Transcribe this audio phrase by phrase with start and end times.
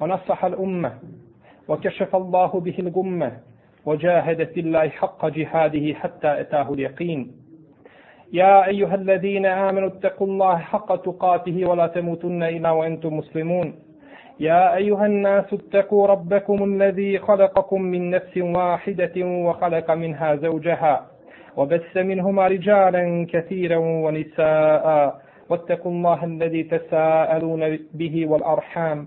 [0.00, 0.92] ونصح الأمة
[1.68, 3.32] وكشف الله به الغمة
[3.86, 7.32] وجاهد في الله حق جهاده حتى أتاه اليقين.
[8.32, 13.74] يا أيها الذين آمنوا اتقوا الله حق تقاته ولا تموتن إلا وأنتم مسلمون.
[14.40, 21.06] يا أيها الناس اتقوا ربكم الذي خلقكم من نفس واحدة وخلق منها زوجها
[21.56, 24.86] وبث منهما رجالا كثيرا ونساء
[25.48, 29.06] واتقوا الله الذي تساءلون به والأرحام.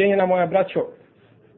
[0.00, 0.80] Cijenjena moja braćo,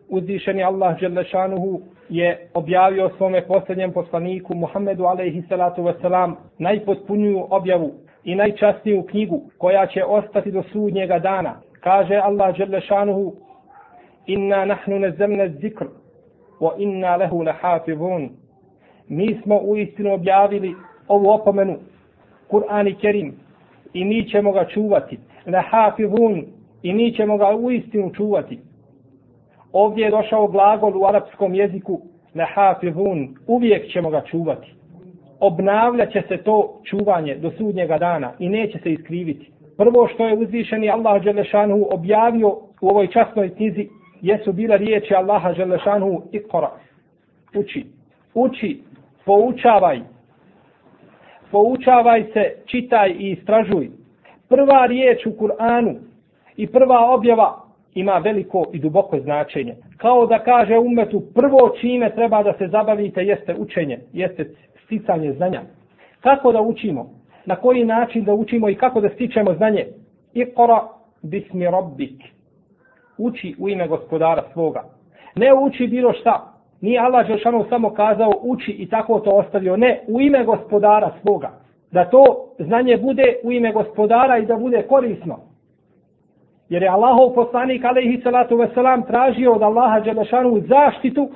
[0.09, 7.93] uzvišeni Allah Đelešanuhu je objavio svome posljednjem poslaniku Muhammedu alaihi salatu wasalam najpotpuniju objavu
[8.25, 11.55] i najčastniju knjigu koja će ostati do sudnjega dana.
[11.81, 13.33] Kaže Allah Đelešanuhu
[14.27, 15.85] Inna nahnu nezemne zikr
[16.61, 18.31] wa inna lehu lehafivun.
[19.09, 20.75] Mi smo u istinu objavili
[21.09, 21.77] ovu opomenu
[22.51, 23.35] Kur'an i Kerim
[23.93, 25.19] i mi ćemo ga čuvati.
[25.47, 26.45] Lehafivun
[26.83, 28.59] i mi ćemo ga u istinu čuvati.
[29.73, 32.01] Ovdje je došao glagol u arapskom jeziku
[32.35, 33.37] lehafivun.
[33.47, 34.75] Uvijek ćemo ga čuvati.
[35.41, 39.51] Obnavljat će se to čuvanje do sudnjega dana i neće se iskriviti.
[39.77, 42.49] Prvo što je uzvišeni Allah Đelešanu objavio
[42.81, 43.89] u ovoj časnoj knjizi
[44.21, 46.71] jesu bila riječi Allaha Đelešanu ikora.
[47.55, 47.87] Uči.
[48.35, 48.81] Uči.
[49.25, 50.01] Poučavaj.
[51.51, 53.91] Poučavaj se, čitaj i istražuj.
[54.49, 55.97] Prva riječ u Kur'anu
[56.57, 57.63] i prva objava
[57.95, 59.75] ima veliko i duboko značenje.
[59.97, 64.51] Kao da kaže umetu, prvo čime treba da se zabavite jeste učenje, jeste
[64.85, 65.63] sticanje znanja.
[66.21, 67.11] Kako da učimo?
[67.47, 69.87] Na koji način da učimo i kako da stičemo znanje?
[70.35, 70.81] Iqra
[71.23, 72.23] bismi rabbik.
[73.19, 74.85] Uči u ime gospodara svoga.
[75.37, 76.53] Ne uči bilo šta.
[76.81, 79.77] Nije Allah Žešanu samo kazao uči i tako to ostavio.
[79.77, 81.51] Ne, u ime gospodara svoga.
[81.93, 82.25] Da to
[82.59, 85.39] znanje bude u ime gospodara i da bude korisno.
[86.73, 91.29] Jer je Allahov poslanik alaihi salatu wasalam tražio od Allaha Đelešanu zaštitu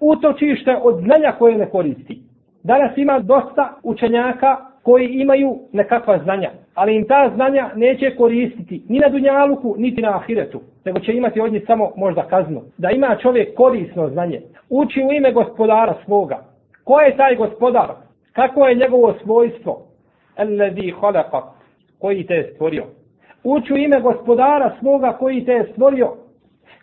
[0.00, 2.18] utočište od znanja koje ne koristi.
[2.62, 8.98] Danas ima dosta učenjaka koji imaju nekakva znanja, ali im ta znanja neće koristiti ni
[8.98, 12.62] na Dunjaluku, niti na Ahiretu, nego će imati od njih samo možda kaznu.
[12.78, 16.38] Da ima čovjek korisno znanje, uči u ime gospodara svoga.
[16.84, 17.88] Ko je taj gospodar?
[18.32, 19.82] Kako je njegovo svojstvo?
[20.36, 21.42] Allazi khalaqa,
[21.98, 22.84] koji te je stvorio?
[23.48, 26.12] Uči u ime gospodara svoga koji te je stvorio,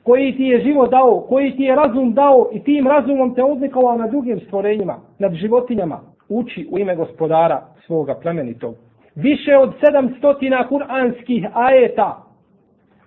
[0.03, 3.97] koji ti je život dao, koji ti je razum dao i tim razumom te odlikovao
[3.97, 5.99] na drugim stvorenjima, nad životinjama.
[6.29, 8.75] Uči u ime gospodara svoga plemenitog.
[9.15, 9.73] Više od
[10.21, 12.23] 700 kuranskih ajeta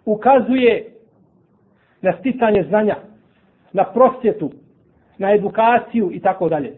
[0.04, 0.92] ukazuje
[2.02, 2.96] na sticanje znanja,
[3.72, 4.50] na prosjetu,
[5.18, 6.72] na edukaciju i tako dalje.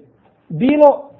[0.49, 1.11] Bilo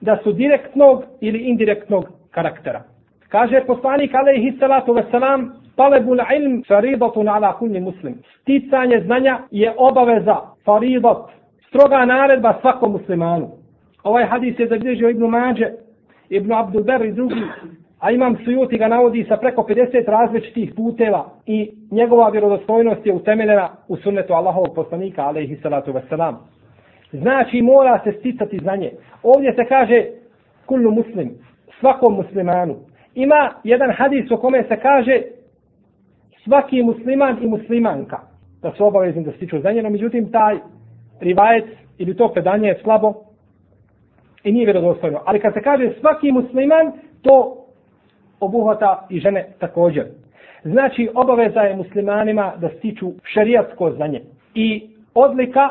[0.00, 2.95] da su direktnog ili indirektnog karaktera.
[3.28, 8.14] Kaže poslanik alaihi salatu wasalam, Talebul ilm faridatun ala kulli muslim.
[8.40, 11.28] Sticanje znanja je obaveza, faridat,
[11.68, 13.50] stroga naredba svakom muslimanu.
[14.04, 15.70] Ovaj hadis je zabilježio Ibn Mađe,
[16.28, 17.42] Ibn Abdul Ber i drugi,
[18.00, 23.68] a imam sujuti ga navodi sa preko 50 različitih puteva i njegova vjerodostojnost je utemeljena
[23.88, 26.34] u sunnetu Allahovog poslanika, alaihi salatu wasalam.
[27.12, 28.90] Znači mora se sticati znanje.
[29.22, 30.04] Ovdje se kaže
[30.66, 31.30] kullu muslim,
[31.80, 32.76] svakom muslimanu
[33.16, 35.22] ima jedan hadis u kome se kaže
[36.44, 38.18] svaki musliman i muslimanka
[38.62, 40.56] da su obavezni da stiču znanje, no međutim taj
[41.20, 41.64] rivajec
[41.98, 43.14] ili to predanje je slabo
[44.44, 45.20] i nije vjerodostojno.
[45.24, 46.92] Ali kad se kaže svaki musliman,
[47.22, 47.56] to
[48.40, 50.06] obuhvata i žene također.
[50.64, 54.20] Znači, obaveza je muslimanima da stiču šerijatsko znanje.
[54.54, 55.70] I odlika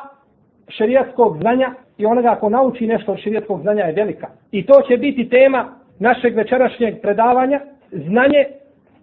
[0.68, 4.28] šerijatskog znanja i onoga ko nauči nešto od šerijatskog znanja je velika.
[4.52, 7.60] I to će biti tema našeg večerašnjeg predavanja
[7.92, 8.46] znanje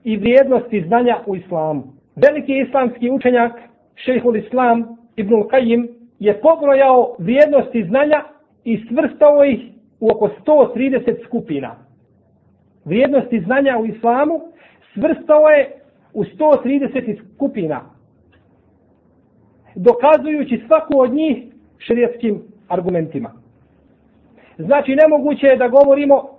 [0.05, 1.83] i vrijednosti znanja u islamu.
[2.17, 3.53] Veliki islamski učenjak
[3.95, 8.23] šehhul islam Ibn Qayyim je pobrojao vrijednosti znanja
[8.65, 9.61] i svrstao ih
[10.01, 11.77] u oko 130 skupina.
[12.85, 14.41] Vrijednosti znanja u islamu
[14.95, 15.71] svrstao je
[16.15, 17.81] u 130 skupina.
[19.75, 21.45] Dokazujući svaku od njih
[21.79, 23.33] šrijetskim argumentima.
[24.59, 26.32] Znači, nemoguće je da govorimo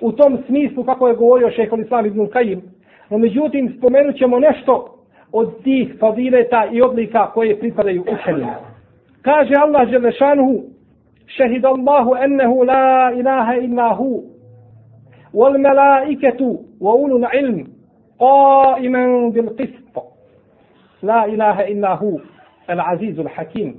[0.00, 2.62] u tom smislu kako je govorio šehol Islam ibn Kajim.
[3.10, 4.94] No, međutim, spomenut ćemo nešto
[5.32, 8.54] od tih fadileta i odlika koje pripadaju učenima.
[9.22, 10.62] Kaže Allah Želešanuhu,
[11.26, 14.22] šehid Allahu ennehu la ilaha illa hu,
[15.34, 17.66] wal melaiketu, wa ulul ilm,
[18.18, 19.98] qaiman bil qist.
[21.02, 22.20] La ilaha illa hu,
[22.66, 23.74] al azizul hakim.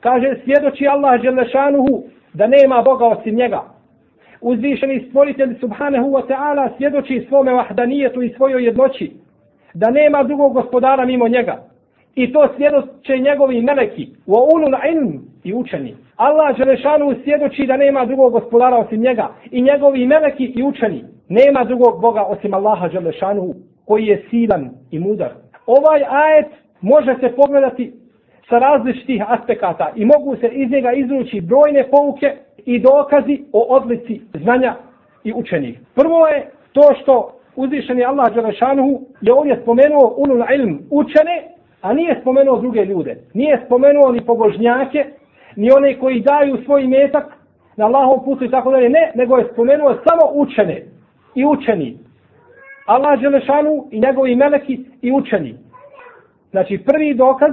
[0.00, 2.04] Kaže, svjedoči Allah Želešanuhu,
[2.34, 3.62] da nema Boga osim njega.
[4.40, 9.12] Uzvišeni stvoritelj subhanahu wa ta'ala svjedoči svome vahdanijetu i svojoj jednoći,
[9.74, 11.62] da nema drugog gospodara mimo njega.
[12.14, 15.94] I to svjedoče njegovi meleki, u ulul ilm i učeni.
[16.16, 19.28] Allah Želešanu svjedoči da nema drugog gospodara osim njega.
[19.50, 21.04] I njegovi meleki i učeni.
[21.28, 23.54] Nema drugog Boga osim Allaha Želešanu
[23.84, 25.30] koji je silan i mudar.
[25.66, 26.46] Ovaj ajet
[26.80, 27.92] može se pogledati
[28.48, 34.20] sa različitih aspekata i mogu se iz njega izvući brojne pouke i dokazi o odlici
[34.34, 34.74] znanja
[35.24, 35.78] i učenih.
[35.94, 41.42] Prvo je to što uzvišeni Allah Đelešanuhu je ovdje spomenuo ulul ilm učene,
[41.82, 43.16] a nije spomenuo druge ljude.
[43.34, 45.04] Nije spomenuo ni pobožnjake,
[45.56, 47.24] ni one koji daju svoj metak
[47.76, 48.88] na Allahom putu i tako dalje.
[48.88, 50.82] Ne, nego je spomenuo samo učene
[51.34, 51.98] i učeni.
[52.86, 55.54] Allah Đelešanu i njegovi meleki i učeni.
[56.50, 57.52] Znači prvi dokaz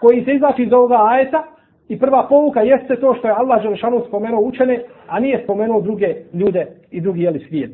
[0.00, 1.44] koji se izlači iz ovoga ajeta
[1.92, 6.14] i prva pouka jeste to što je Allah Želešanu spomenuo učene, a nije spomenuo druge
[6.32, 7.70] ljude i drugi jeli svijet.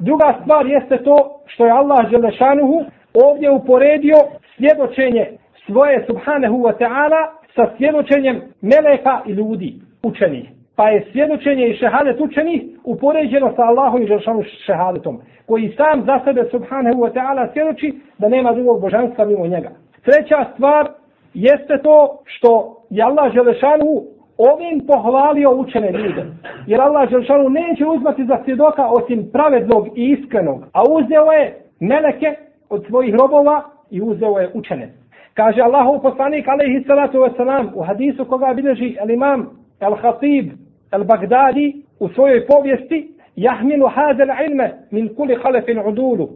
[0.00, 1.16] Druga stvar jeste to
[1.46, 2.84] što je Allah Želešanuhu
[3.14, 4.16] ovdje uporedio
[4.56, 5.26] svjedočenje
[5.66, 7.22] svoje subhanahu wa ta'ala
[7.54, 10.48] sa svjedočenjem meleka i ljudi učenih.
[10.76, 16.20] Pa je svjedočenje i šehadet učenih upoređeno sa Allahom i Želešanu šehadetom, koji sam za
[16.24, 19.70] sebe subhanahu wa ta'ala svjedoči da nema drugog božanstva mimo njega.
[20.04, 20.88] Treća stvar
[21.34, 24.02] jeste to što je Allah Želešanu
[24.38, 26.26] ovim pohvalio učene ljude.
[26.66, 30.64] Jer Allah Želešanu neće uzmati za svjedoka osim pravednog i iskrenog.
[30.72, 32.34] A uzeo je meleke
[32.70, 34.92] od svojih robova i uzeo je učene.
[35.34, 39.46] Kaže Allahu poslanik alaihi salatu wasalam u hadisu koga bilježi el imam
[39.80, 40.52] el khatib
[40.92, 46.28] el bagdadi u svojoj povijesti jahminu hadel ilme min kuli halefin udulu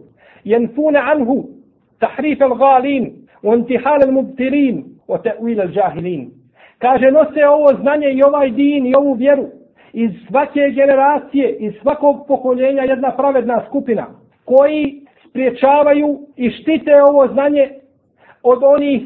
[0.44, 1.44] jenfune anhu
[2.00, 3.12] tahrif el galin
[3.44, 6.31] وانتحال المبتلين وتأويل الجاهلين
[6.80, 9.45] kaže nose ovo znanje i ovaj din i ovu vjeru
[9.94, 14.07] iz svake generacije iz svakog pokoljenja jedna pravedna skupina
[14.45, 17.69] koji spriječavaju i štite ovo znanje
[18.44, 19.01] od onih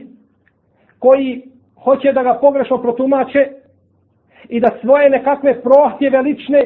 [1.00, 1.42] koji
[1.84, 3.48] hoće da ga pogrešno protumače
[4.50, 6.66] i da svoje nekakve prohtjeve lične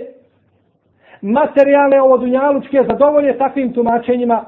[1.21, 4.45] materijalne ovo dunjalučke zadovolje takvim tumačenjima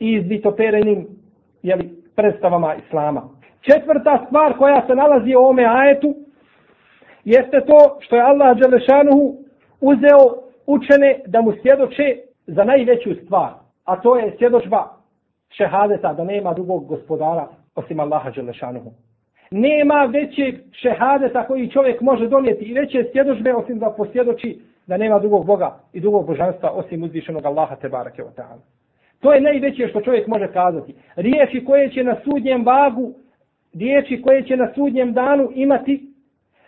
[0.00, 1.06] i izvitoperenim
[1.62, 3.21] jeli, predstavama Islama.
[3.61, 6.15] Četvrta stvar koja se nalazi u ome ajetu
[7.25, 9.35] jeste to što je Allah Đelešanuhu
[9.81, 10.23] uzeo
[10.65, 12.17] učene da mu svjedoče
[12.47, 13.51] za najveću stvar.
[13.85, 14.87] A to je svjedočba
[15.49, 18.91] šehadeta da nema drugog gospodara osim Allaha Đelešanuhu.
[19.51, 25.19] Nema većeg šehadeta koji čovjek može donijeti i veće svjedočbe osim da posvjedoči da nema
[25.19, 28.76] drugog Boga i drugog božanstva osim uzvišenog Allaha Tebarake wa ta'ala.
[29.20, 30.94] To je najveće što čovjek može kazati.
[31.16, 33.14] Riječi koje će na sudnjem vagu,
[33.74, 36.08] riječi koje će na sudnjem danu imati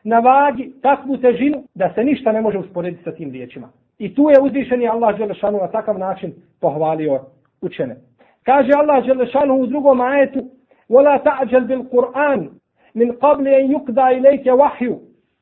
[0.05, 3.69] na vagi takvu težinu da se ništa ne može usporediti sa tim riječima.
[3.99, 7.21] I tu je uzvišeni Allah Želešanu na takav način pohvalio
[7.61, 7.97] učene.
[8.43, 10.41] Kaže Allah Želešanu u drugom ajetu
[10.91, 12.49] وَلَا تَعْجَلْ بِالْقُرْآنِ
[12.95, 14.89] مِنْ قَبْلِ أَنْ يُقْدَى إِلَيْكَ وَحْيُ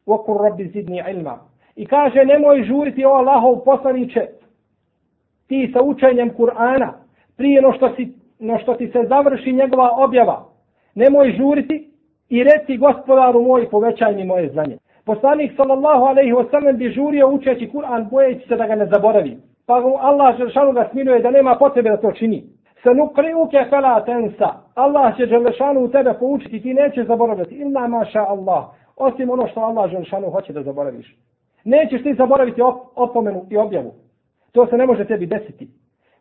[0.07, 1.37] وَقُرْ رَبِّ زِدْنِي عِلْمًا
[1.77, 4.27] I kaže nemoj žuriti o Allahov poslaniće
[5.48, 6.90] ti sa učenjem Kur'ana,
[7.38, 10.46] prije no što, si, no što ti se završi njegova objava,
[10.96, 11.92] nemoj žuriti
[12.30, 14.78] i reci gospodaru moj, povećaj mi moje znanje.
[15.06, 19.38] Poslanik sallallahu alaihi wa sallam bi žurio učeći Kur'an bojeći se da ga ne zaboravi.
[19.68, 22.44] Pa Allah Želešanu ga sminuje da nema potrebe da to čini.
[22.84, 24.50] Se nukri uke fela tensa.
[24.76, 27.56] Allah će Želešanu u tebe poučiti, ti neće zaboraviti.
[27.56, 28.66] Illa maša Allah.
[28.98, 31.16] Osim ono što Allah Želešanu hoće da zaboraviš.
[31.64, 33.94] Nećeš ti zaboraviti op opomenu i objavu.
[34.52, 35.68] To se ne može tebi desiti.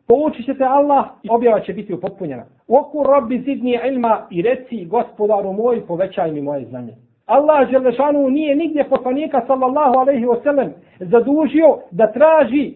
[0.07, 2.45] Poučit će te Allah i objava će biti upotpunjena.
[2.67, 6.93] Oku robbi zidni ilma i reci gospodaru moj povećaj mi moje znanje.
[7.25, 10.69] Allah Želešanu nije nigdje poslanika sallallahu alaihi wasallam
[10.99, 12.73] zadužio da traži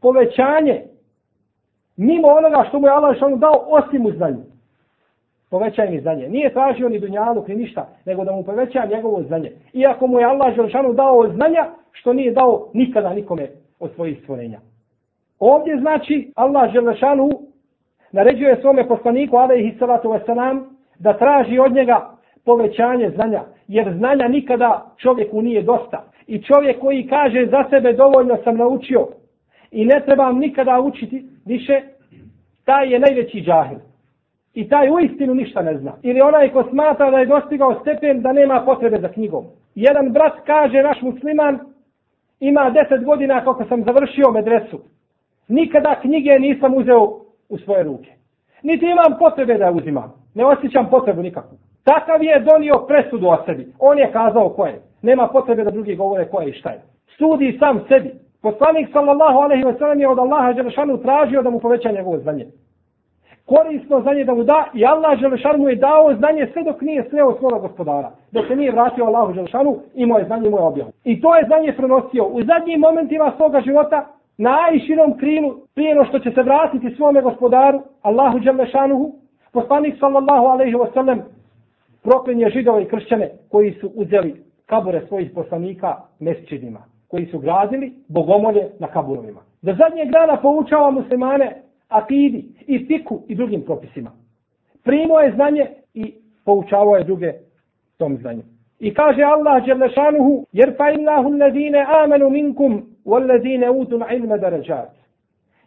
[0.00, 0.82] povećanje
[1.96, 4.42] mimo onoga što mu je Allah Želešanu dao osim u znanju.
[5.50, 6.28] povećaj mi znanje.
[6.28, 9.52] Nije tražio ni dunjaluk ni ništa, nego da mu poveća njegovo znanje.
[9.72, 13.48] Iako mu je Allah Želešanu dao znanja, što nije dao nikada nikome
[13.80, 14.60] od svojih stvorenja.
[15.40, 17.30] Ovdje znači Allah Želešanu
[18.12, 20.64] naređuje svome poslaniku, alaihi salatu wasalam,
[20.98, 22.10] da traži od njega
[22.44, 26.04] povećanje znanja, jer znanja nikada čovjeku nije dosta.
[26.26, 29.08] I čovjek koji kaže za sebe dovoljno sam naučio
[29.70, 31.80] i ne trebam nikada učiti više,
[32.64, 33.78] taj je najveći džahil.
[34.54, 35.92] I taj u istinu ništa ne zna.
[36.02, 39.44] Ili onaj ko smatra da je dostigao stepen da nema potrebe za knjigom.
[39.74, 41.58] Jedan brat kaže, naš musliman,
[42.40, 44.80] ima deset godina kako sam završio medresu.
[45.48, 47.02] Nikada knjige nisam uzeo
[47.48, 48.10] u svoje ruke.
[48.62, 50.12] Niti imam potrebe da uzimam.
[50.34, 51.58] Ne osjećam potrebu nikakvu.
[51.84, 53.72] Takav je donio presudu o sebi.
[53.78, 54.80] On je kazao ko je.
[55.02, 56.80] Nema potrebe da drugi govore ko je i šta je.
[57.18, 58.10] Sudi sam sebi.
[58.42, 62.46] Poslanik sallallahu alaihi wa sallam je od Allaha Đelešanu tražio da mu poveća njegovo znanje.
[63.46, 67.06] Korisno znanje da mu da i Allah Đelešanu mu je dao znanje sve dok nije
[67.10, 68.10] sreo svoga gospodara.
[68.32, 70.90] Dok se nije vratio Allahu Đelešanu i moje znanje mu je objavu.
[71.04, 74.06] I to je znanje prenosio u zadnjim momentima svoga života
[74.38, 79.12] na ajširom krilu prije no što će se vratiti svome gospodaru Allahu Đelešanuhu.
[79.52, 81.22] Poslanik sallallahu alaihi wa sallam
[82.02, 88.68] proklinje židove i kršćane koji su uzeli kabure svojih poslanika mesčidima, koji su gradili bogomolje
[88.78, 89.40] na kaburovima.
[89.62, 94.10] Da zadnje dana poučava muslimane akidi i fiku i drugim propisima.
[94.84, 96.14] Primo je znanje i
[96.44, 97.32] poučavao je druge
[97.98, 98.42] tom znanju.
[98.78, 104.90] I kaže Allah Đelešanuhu, jer fa illahu allazine amenu minkum, وَالَّذِينَ utun الْعِلْمَ دَرَجَاتِ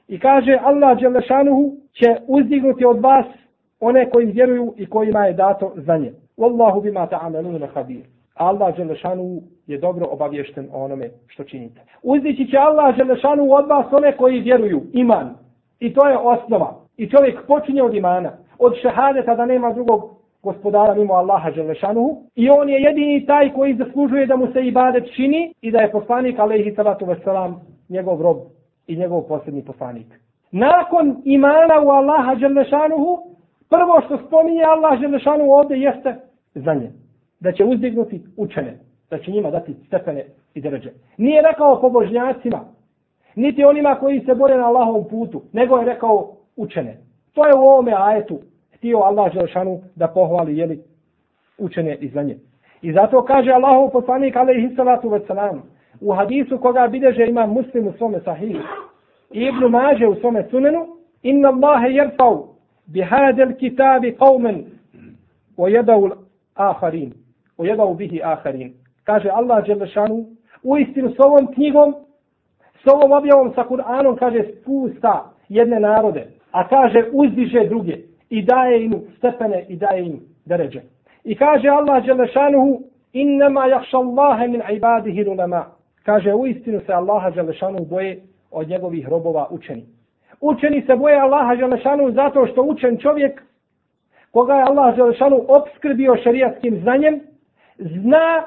[0.08, 3.26] I kaže Allah Đelešanuhu će uzdignuti od vas
[3.80, 6.12] one koji vjeruju i kojima je dato znanje.
[6.38, 8.06] Wallahu bima ta'amaluna khabir.
[8.36, 11.82] Allah Đelešanu je dobro obavješten o onome što činite.
[12.04, 15.36] Uzdići će Allah Đelešanu od vas one koji vjeruju, iman.
[15.80, 16.76] I to je osnova.
[16.98, 18.32] I čovjek počinje od imana.
[18.60, 23.76] Od šehadeta da nema drugog gospodara mimo Allaha Đelešanuhu I on je jedini taj koji
[23.76, 27.54] zaslužuje da mu se ibadet čini i da je poslanik alaihi salatu wasalam
[27.90, 28.38] njegov rob
[28.88, 30.08] i njegov posljednji poslanik.
[30.52, 33.18] Nakon imana u Allaha Đelešanuhu
[33.70, 36.16] prvo što spominje Allah Đelešanuhu ovdje jeste
[36.56, 36.92] znanje.
[37.40, 38.78] Da će uzdignuti učene.
[39.10, 40.90] Da će njima dati stepene i dređe.
[41.18, 42.60] Nije rekao pobožnjacima.
[43.36, 45.42] Niti onima koji se bore na Allahovom putu.
[45.54, 46.98] Nego je rekao učene.
[47.34, 48.40] To je u ovome ajetu.
[48.82, 50.82] Htio Allah Želšanu da pohvali jeli,
[51.58, 52.38] učene i znanje.
[52.82, 55.60] I zato kaže Allahov poslanik alaihi salatu wasalam
[56.02, 58.60] u hadisu koga bideže ima muslim u svome sahihu
[59.32, 60.88] i Ibnu Mađe u svome sunenu
[61.24, 62.48] inna Allahe jerfau
[62.88, 64.64] bihadel kitabi qawmen
[65.58, 66.10] o jedau
[66.56, 67.14] aharin.
[67.58, 68.74] O jedau bihi aharin.
[69.04, 70.26] Kaže Allah Đelešanu,
[70.64, 71.96] u istinu s ovom knjigom,
[72.84, 78.86] s ovom objavom sa Kur'anom, kaže spusta jedne narode, a kaže uzdiže druge i daje
[78.86, 80.82] im stepene i daje im deređe.
[81.24, 82.82] I kaže Allah Đelešanuhu
[83.14, 85.66] innama jakša Allahe min ibadihi rulama.
[86.04, 88.22] Kaže u istinu se Allaha Đelešanuhu boje
[88.52, 89.86] od njegovih robova učeni.
[90.42, 93.42] Učeni se boje Allaha Đelešanuhu zato što učen čovjek
[94.32, 97.20] koga je Allah Želešanu obskrbio šarijatskim znanjem,
[97.78, 98.44] zna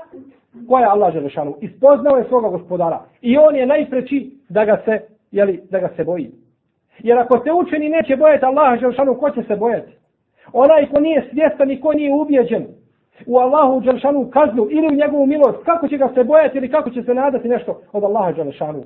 [0.69, 1.57] ko je Allah Želešanu.
[1.61, 3.01] Ispoznao je svoga gospodara.
[3.23, 5.01] I on je najpreći da ga se,
[5.31, 6.31] jeli, da ga se boji.
[6.99, 9.93] Jer ako se učeni neće bojati Allaha Đelšanu, ko će se bojati?
[10.53, 12.67] Onaj ko nije svjestan i ko nije ubjeđen
[13.27, 16.91] u Allahu Đelšanu kaznu ili u njegovu milost, kako će ga se bojati ili kako
[16.91, 18.83] će se nadati nešto od Allaha Đelšanu.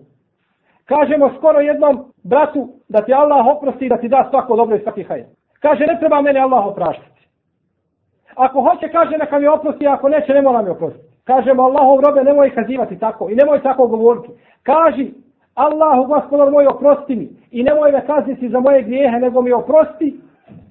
[0.85, 4.83] Kažemo skoro jednom bratu da ti Allah oprosti i da ti da svako dobro i
[4.83, 5.29] svaki hajde.
[5.61, 7.29] Kaže, ne treba mene Allah opraštiti.
[8.35, 11.05] Ako hoće, kaže, neka mi oprosti, ako neće, ne mora mi oprostiti.
[11.25, 14.29] Kažemo, Allahov robe, nemoj kazivati tako i nemoj tako govoriti.
[14.63, 15.13] Kaži,
[15.59, 20.21] Allahu, gospodar moj, oprosti mi i nemoj me kazniti za moje grijehe, nego mi oprosti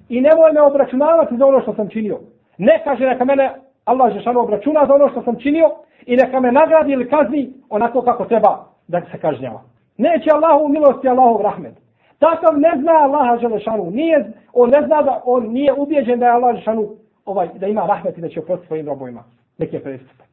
[0.08, 2.18] i nemoj me obračunavati za ono što sam činio.
[2.58, 3.50] Ne kaže, neka mene
[3.84, 5.70] Allah Žešanu obračuna za ono što sam činio
[6.06, 9.60] i neka me nagradi ili kazni onako kako treba da se kažnjava.
[9.96, 11.74] Neće Allahu milosti, Allahu rahmet.
[12.18, 13.90] Takav ne zna Allaha Želešanu.
[13.90, 16.88] Nije, on ne zna da on nije ubijeđen da je Allah Želešanu
[17.24, 19.24] ovaj, da ima rahmet i da će oprostiti svojim robovima
[19.58, 20.27] neke prestupe.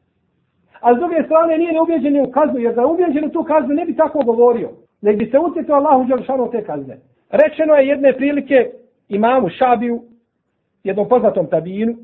[0.80, 3.84] A s druge strane nije neubjeđen u kaznu, jer da je u tu kaznu ne
[3.84, 4.70] bi tako govorio.
[5.00, 6.96] Ne bi se utjetio Allahu Đelšanu te kazne.
[7.30, 8.70] Rečeno je jedne prilike
[9.08, 10.02] imamu Šabiju,
[10.84, 11.94] jednom poznatom tabinu,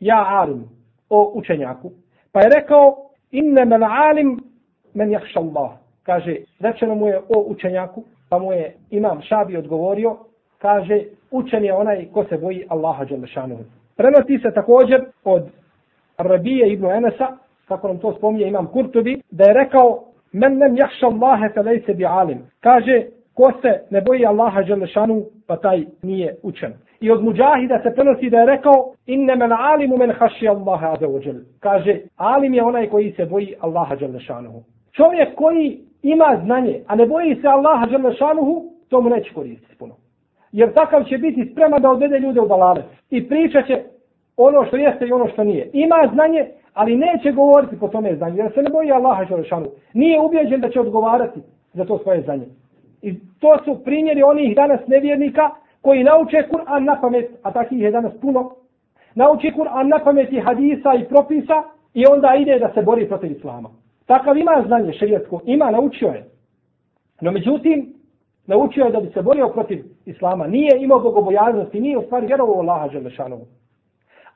[0.00, 0.64] ja alim,
[1.10, 1.90] o učenjaku,
[2.32, 2.96] pa je rekao,
[3.30, 4.40] inne men alim
[4.94, 5.70] men jahša Allah.
[6.02, 8.04] Kaže, rečeno mu je o učenjaku,
[8.34, 10.16] Pa mu je imam Šabi odgovorio,
[10.58, 13.58] kaže, učen je onaj ko se boji Allaha Đelešanu.
[13.96, 15.42] Prenosi se također od
[16.18, 17.36] Rabije ibn Enesa,
[17.68, 21.94] kako nam to spominje imam Kurtovi, da je rekao, men nem jahša Allahe fe lejse
[21.94, 22.38] bi alim.
[22.60, 23.02] Kaže,
[23.34, 26.72] ko se ne boji Allaha Đalešanu, pa taj nije učen.
[27.00, 31.08] I od muđahida se prenosi da je rekao inne men alimu men haši Allaha aza
[31.08, 31.34] ođel.
[31.60, 34.62] Kaže, alim je onaj koji se boji Allaha dželešanuhu.
[34.92, 39.94] Čovjek koji ima znanje, a ne boji se Allaha dželešanuhu, to mu neće koristiti puno.
[40.52, 42.82] Jer takav će biti spreman da odvede ljude u balale.
[43.10, 43.82] I pričat će
[44.36, 45.70] ono što jeste i ono što nije.
[45.72, 49.72] Ima znanje, ali neće govoriti po tome znanju, Jer se ne boji Allaha dželešanuhu.
[49.92, 51.40] Nije ubjeđen da će odgovarati
[51.72, 52.46] za to svoje znanje.
[53.02, 55.50] I to su primjeri onih danas nevjernika
[55.82, 58.50] koji nauče Kur'an na pamet, a takih je danas puno,
[59.14, 61.62] nauči Kur'an na pamet i hadisa i propisa
[61.94, 63.68] i onda ide da se bori protiv Islama.
[64.06, 66.24] Takav ima znanje šerijetsko, ima, naučio je.
[67.20, 67.94] No međutim,
[68.46, 70.46] naučio je da bi se borio protiv Islama.
[70.46, 73.46] Nije imao bogobojaznosti, nije u stvari vjerovao Allaha Želešanovu.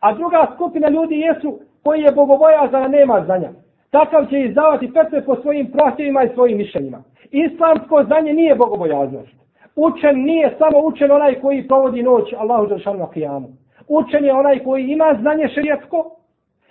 [0.01, 3.51] A druga skupina ljudi jesu koji je bogobojazan, a nema znanja.
[3.91, 7.03] Takav će izdavati petve po svojim protivima i svojim mišljenjima.
[7.31, 9.33] Islamsko znanje nije bogobojaznost.
[9.77, 13.49] Učen nije samo učen onaj koji provodi noć Allahu Đelšanu na kijamu.
[13.89, 16.11] Učen je onaj koji ima znanje šerijatsko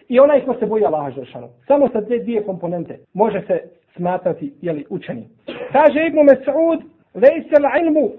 [0.10, 1.48] i onaj ko se boji Allaha Đelšanu.
[1.68, 3.60] Samo sa te dvije komponente može se
[3.96, 5.28] smatrati jeli, učeni.
[5.72, 6.82] Kaže Ibn Mes'ud,
[7.16, 8.12] lejse l'ilmu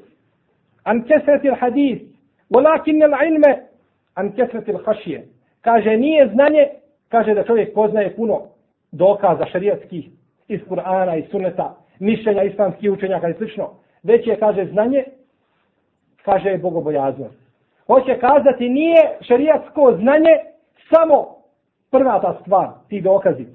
[0.85, 1.99] an kesreti l'hadis,
[2.51, 3.57] walakin l'ilme
[4.15, 5.23] an kesreti l'hašije.
[5.61, 6.69] Kaže, nije znanje,
[7.09, 8.43] kaže da čovjek poznaje puno
[8.93, 10.09] dokaza šerijatskih
[10.49, 13.71] iz Kur'ana i Sunneta, mišljenja islamskih učenjaka i slično,
[14.03, 15.05] već je, kaže, znanje,
[16.25, 17.35] kaže, bogobojaznost.
[17.87, 20.39] Hoće kazati, nije šarijatsko znanje
[20.91, 21.27] samo
[21.91, 23.47] prva ta stvar, ti dokazi.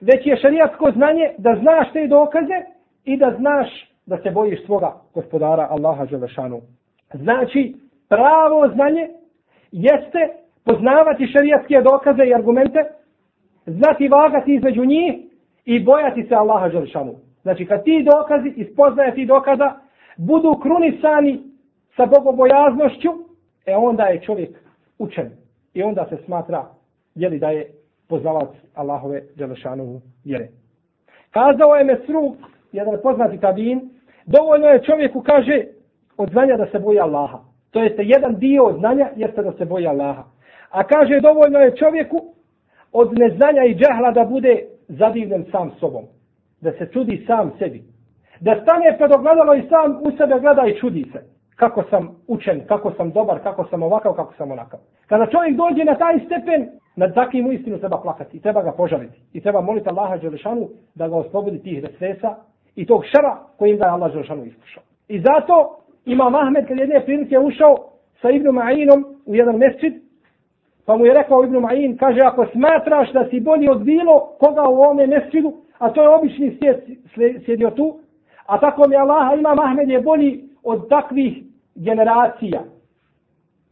[0.00, 2.62] Već je šarijatsko znanje da znaš te dokaze
[3.04, 3.68] i da znaš
[4.06, 6.60] da se bojiš svoga gospodara Allaha Želešanu.
[7.14, 7.74] Znači,
[8.08, 9.08] pravo znanje
[9.72, 12.80] jeste poznavati šarijatske dokaze i argumente,
[13.66, 15.14] znati vagati između njih
[15.64, 17.14] i bojati se Allaha Želešanu.
[17.42, 19.72] Znači, kad ti dokazi, ispoznaje ti dokaza,
[20.16, 21.42] budu krunisani
[21.96, 23.08] sa bogobojaznošću,
[23.66, 24.50] e onda je čovjek
[24.98, 25.30] učen.
[25.74, 26.64] I onda se smatra,
[27.14, 27.70] jeli da je
[28.08, 30.48] poznavac Allahove Đelešanovu vjere.
[31.30, 32.36] Kazao je Mesruk,
[32.72, 33.90] jedan poznati tabin,
[34.26, 35.64] dovoljno je čovjeku, kaže,
[36.16, 37.38] od znanja da se boji Allaha.
[37.70, 40.35] To jeste jedan dio od znanja, jeste da se boji Allaha.
[40.70, 42.18] A kaže, dovoljno je čovjeku
[42.92, 46.04] od neznanja i džahla da bude zadivljen sam sobom
[46.60, 47.82] da se čudi sam sebi.
[48.40, 51.20] Da stane pred ogledalo i sam u sebe gleda i čudi se.
[51.56, 54.80] Kako sam učen, kako sam dobar, kako sam ovakav, kako sam onakav.
[55.06, 58.72] Kada čovjek dođe na taj stepen, nad takvim u istinu treba plakati i treba ga
[58.72, 59.20] požaliti.
[59.32, 62.34] I treba moliti Allaha Đelešanu da ga oslobodi tih resesa
[62.76, 64.82] i tog šara kojim ga je Allah Đelešanu iskušao.
[65.08, 67.76] I zato ima Ahmed kad jedne prilike ušao
[68.22, 69.94] sa Ibnu Ma'inom u jedan mesčit,
[70.86, 74.62] pa mu je rekao Ibn Ma'in, kaže, ako smatraš da si bolji od bilo koga
[74.62, 77.98] u ovome mesčidu, a to je obični svijet sjedio tu,
[78.46, 81.42] a tako mi Allaha ima Mahmed je bolji od takvih
[81.74, 82.62] generacija.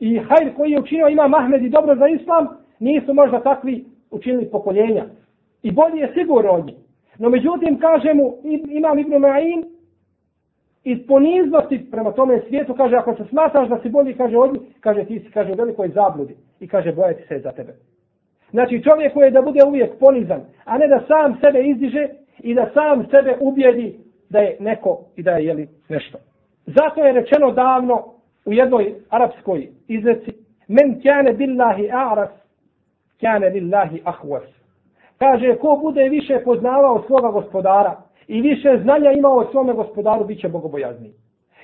[0.00, 2.48] I hajr koji je učinio ima Mahmed i dobro za islam,
[2.79, 5.05] nisu možda takvi učinili pokoljenja.
[5.62, 6.77] I bolji je sigurno od njih.
[7.18, 8.37] No međutim, kaže mu,
[8.68, 9.64] imam Ibn Ma'in,
[10.85, 14.62] iz poniznosti prema tome svijetu, kaže, ako se smatraš da si bolji, kaže, od njih,
[14.81, 16.37] kaže, ti si, kaže, u velikoj zabludi.
[16.61, 17.73] I kaže, bojati se za tebe.
[18.51, 22.55] Znači čovjek koji je da bude uvijek ponizan, a ne da sam sebe izdiže i
[22.55, 23.99] da sam sebe ubijedi
[24.31, 26.18] da je neko i da je jeli nešto.
[26.66, 28.05] Zato je rečeno davno
[28.44, 32.31] u jednoj arapskoj izreci Men kjane billahi a'ras,
[33.20, 34.44] kjane lillahi ahwas.
[35.18, 37.97] Kaže, ko bude više poznavao svoga gospodara
[38.29, 41.13] i više znanja ima o svome gospodaru, bit će bogobojazniji.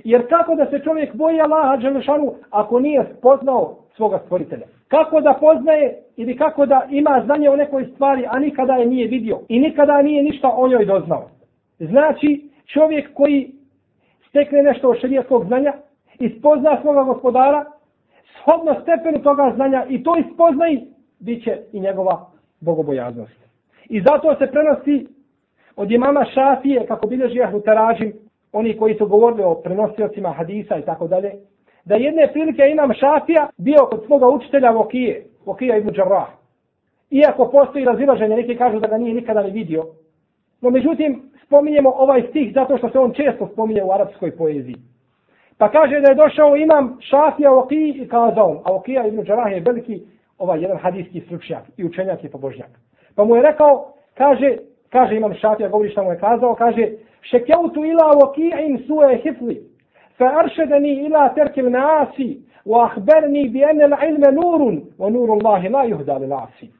[0.04, 4.66] Jer kako da se čovjek boji Allaha Đelešanu ako nije spoznao svoga stvoritelja?
[4.88, 9.08] Kako da poznaje ili kako da ima znanje o nekoj stvari, a nikada je nije
[9.08, 11.28] vidio i nikada nije ništa o njoj doznao?
[11.78, 13.52] Znači, čovjek koji
[14.28, 15.72] stekne nešto od šarijetskog znanja
[16.18, 17.64] i spozna svoga gospodara,
[18.40, 20.86] shodno stepenu toga znanja i to ispoznaji,
[21.20, 22.26] bit će i njegova
[22.60, 23.40] bogobojaznost.
[23.88, 25.06] I zato se prenosi
[25.76, 28.12] od imama Šafije, kako bilježi Ahlu Taražim,
[28.52, 31.32] oni koji su govorili o prenosiocima hadisa i tako dalje,
[31.84, 36.28] da jedne prilike imam šafija bio kod svoga učitelja Vokije, Vokija ibn Đarrah.
[37.10, 39.84] Iako postoji razilaženje, neki kažu da ga nije nikada ni vidio.
[40.60, 44.76] No međutim, spominjemo ovaj stih zato što se on često spominje u arapskoj poeziji.
[45.58, 49.60] Pa kaže da je došao imam šafija Vokiji i kazao, a Vokija ibn Đarrah je
[49.60, 50.02] veliki
[50.38, 52.70] ovaj jedan hadijski stručnjak i učenjak i pobožnjak.
[53.14, 54.56] Pa mu je rekao, kaže,
[54.92, 56.88] kaže imam šafija, govori šta mu je kazao, kaže,
[57.22, 59.60] Šekjautu ila waki'in su'e hifli,
[60.18, 65.84] fa aršedeni ila terkil naasi, wa ahberni bi ene ilme nurun, wa nuru Allahi la
[65.84, 66.70] juhda li naasi.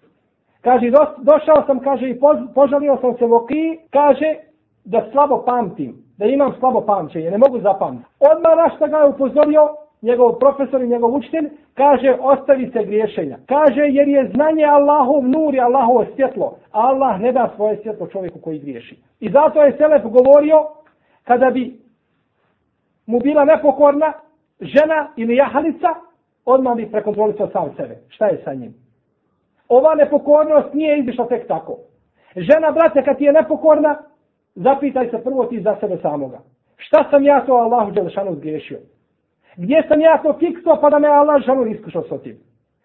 [0.61, 2.21] Kaže, došao sam, kaže, i
[2.55, 4.35] požalio sam se Voki, kaže,
[4.85, 8.09] da slabo pamtim, da imam slabo pamćenje, ne mogu zapamtiti.
[8.21, 9.69] Odmah našta ga je upozorio
[10.03, 13.39] njegov profesor i njegov učitelj, kaže ostavi se griješenja.
[13.47, 16.57] Kaže jer je znanje Allahov nur i Allahovo svjetlo.
[16.71, 18.97] Allah ne da svoje svjetlo čovjeku koji griješi.
[19.21, 20.67] I zato je Selef govorio
[21.25, 21.79] kada bi
[23.07, 24.13] mu bila nepokorna
[24.61, 25.89] žena ili jahalica,
[26.45, 27.97] odmah bi prekontrolisao sam sebe.
[28.09, 28.75] Šta je sa njim?
[29.69, 31.77] Ova nepokornost nije izišla tek tako.
[32.37, 33.97] Žena, brate, kad ti je nepokorna,
[34.55, 36.39] zapitaj se prvo ti za sebe samoga.
[36.77, 38.79] Šta sam ja to Allahu Đelešanu zgriješio?
[39.63, 42.37] Gdje sam ja to fiksao pa da me Allah žanu iskušao s tim?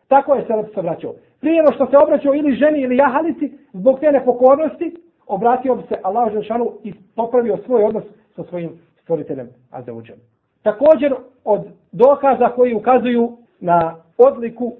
[0.07, 1.13] Tako je Selep se vraćao.
[1.39, 4.95] Prije što se obraćao ili ženi ili jahalici, zbog te nepokornosti,
[5.27, 8.03] obratio bi se Allah Đelešanu i popravio svoj odnos
[8.35, 10.15] sa svojim stvoriteljem Azeuđem.
[10.63, 11.61] Također od
[11.91, 14.73] dokaza koji ukazuju na odliku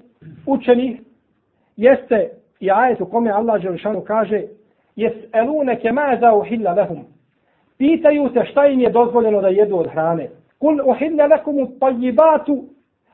[0.46, 1.00] učenih
[1.76, 2.30] jeste
[2.60, 4.42] i ajet u kome Allah Đelešanu kaže
[4.96, 7.04] jes elune kemaza uhilla lehum.
[7.78, 10.28] Pitaju se šta im je dozvoljeno da jedu od hrane.
[10.59, 12.63] Kul uhilla lekum tajibatu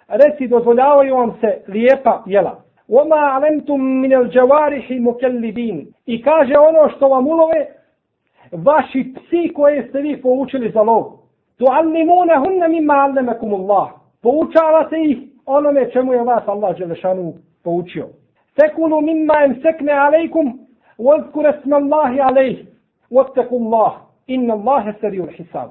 [0.07, 2.63] reci dozvoljavaju vam se lijepa jela.
[2.87, 5.87] Oma alentum min el džavarihi mukellibin.
[6.05, 7.65] I kaže ono što vam ulove
[8.51, 11.03] vaši psi koje ste vi poučili za lov.
[11.57, 13.89] Tu allimune hunne mimma allemekum Allah.
[14.21, 18.07] Poučavate ih onome čemu je vas Allah Đelešanu poučio.
[18.55, 20.67] Tekulu mimma em sekne alejkum
[20.99, 22.65] وَذْكُرَ اسْمَ اللَّهِ عَلَيْهِ
[23.11, 23.91] وَاتَّقُوا اللَّهِ
[24.29, 25.69] إِنَّ اللَّهَ سَرِيُّ الْحِسَابِ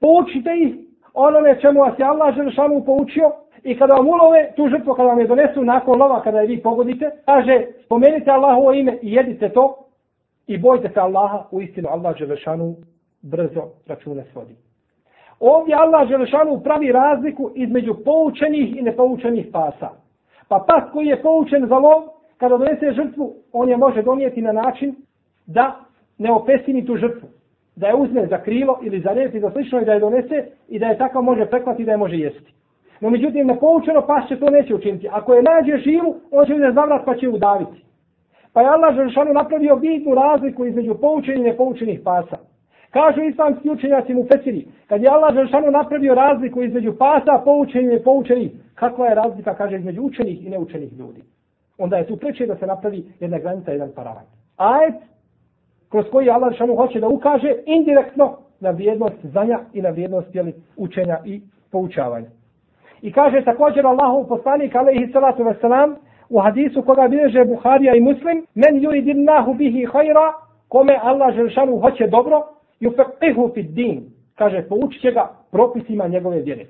[0.00, 0.74] Poučite ih
[1.13, 3.31] onome čemu vas je Allah Želešanu poučio
[3.63, 6.61] i kada vam ulove tu žrtvu, kada vam je donesu nakon lova, kada je vi
[6.61, 9.77] pogodite, kaže, spomenite Allahovo ime i jedite to
[10.47, 12.75] i bojte se Allaha, u istinu Allah Želešanu
[13.21, 14.55] brzo račune svodi.
[15.39, 19.89] Ovdje Allah Želešanu pravi razliku između poučenih i nepoučenih pasa.
[20.47, 22.03] Pa pas koji je poučen za lov,
[22.37, 24.95] kada donese žrtvu, on je može donijeti na način
[25.45, 25.75] da
[26.17, 27.27] ne opestini tu žrtvu.
[27.75, 30.45] Da je uzme za krilo ili za rep i za slično i da je donese
[30.69, 32.53] i da je tako može preklati da je može jesti.
[33.01, 35.07] No međutim, nepoučeno pas će to neće učiniti.
[35.11, 37.83] Ako je nađe živu, on će uzeti zavrat pa će udaviti.
[38.53, 42.37] Pa je Allah Žešanu napravio bitnu razliku između poučenih i nepoučenih pasa.
[42.89, 47.93] Kažu islamski učenjaci mu Fesiri, kad je Allah Žešanu napravio razliku između pasa, poučenih i
[47.93, 51.21] nepoučenih, kakva je razlika, kaže, između učenih i neučenih ljudi
[51.77, 54.23] onda je tu preče da se napravi jedna granica, jedan paravan.
[54.57, 54.95] Ajet
[55.93, 60.53] kroz koji Allah šanu hoće da ukaže indirektno na vrijednost znanja i na vrijednost jeli,
[60.77, 62.27] učenja i poučavanja.
[63.01, 65.95] I kaže također Allahu poslanik alaihi salatu wasalam
[66.29, 70.33] u hadisu koga bilježe Buharija i Muslim men yuridillahu bihi hajra
[70.67, 72.41] kome Allah šanu hoće dobro
[72.81, 74.03] yufaqihu fid din
[74.35, 76.65] kaže poučit ga propisima njegove vjere.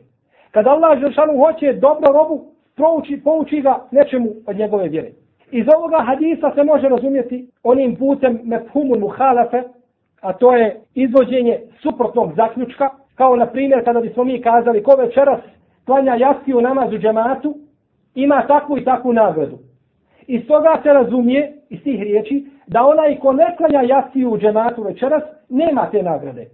[0.52, 5.12] Kad Allah šanu hoće dobro robu prouči, pouči ga nečemu od njegove vjere.
[5.54, 9.64] Iz ovoga hadisa se može razumjeti onim putem mefhumu muhalafe,
[10.22, 15.40] a to je izvođenje suprotnog zaključka, kao na primjer kada bismo mi kazali ko večeras
[15.86, 17.56] klanja jaskiju namaz u džematu,
[18.16, 19.58] ima takvu i takvu nagradu.
[20.28, 24.84] Iz toga se razumije, iz tih riječi, da onaj ko ne klanja jaskiju u džematu
[24.84, 26.48] večeras, nema te nagrade.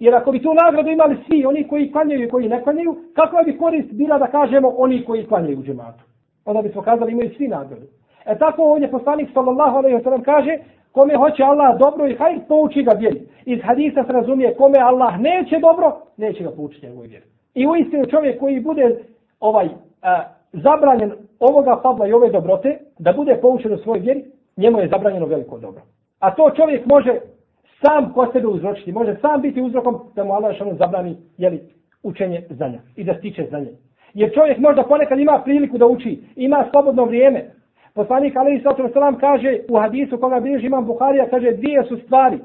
[0.00, 3.42] Jer ako bi tu nagradu imali svi, oni koji klanjaju i koji ne klanjaju, kakva
[3.42, 6.04] bi korist bila da kažemo oni koji klanjaju u džematu?
[6.44, 7.86] Onda bismo kazali imaju svi nagradu.
[8.26, 10.58] E tako ovdje poslanik sallallahu alaihi wa sallam kaže,
[10.92, 13.22] kome hoće Allah dobro i hajr, pouči ga vjeri.
[13.44, 17.24] Iz hadisa se razumije, kome Allah neće dobro, neće ga poučiti njegovoj vjeri.
[17.54, 18.98] I u istinu čovjek koji bude
[19.40, 19.68] ovaj
[20.02, 24.24] a, zabranjen ovoga fabla i ove dobrote, da bude poučen u svojoj vjeri,
[24.56, 25.82] njemu je zabranjeno veliko dobro.
[26.20, 27.20] A to čovjek može
[27.82, 31.60] sam ko sebe uzročiti, može sam biti uzrokom da mu Allah šanu zabrani jeli,
[32.02, 33.70] učenje znanja i da stiče znanje.
[34.14, 37.50] Jer čovjek možda ponekad ima priliku da uči, ima slobodno vrijeme.
[37.94, 42.38] Poslanik Ali Isra Salam kaže u hadisu koga bilježi imam Buharija, kaže dvije su stvari.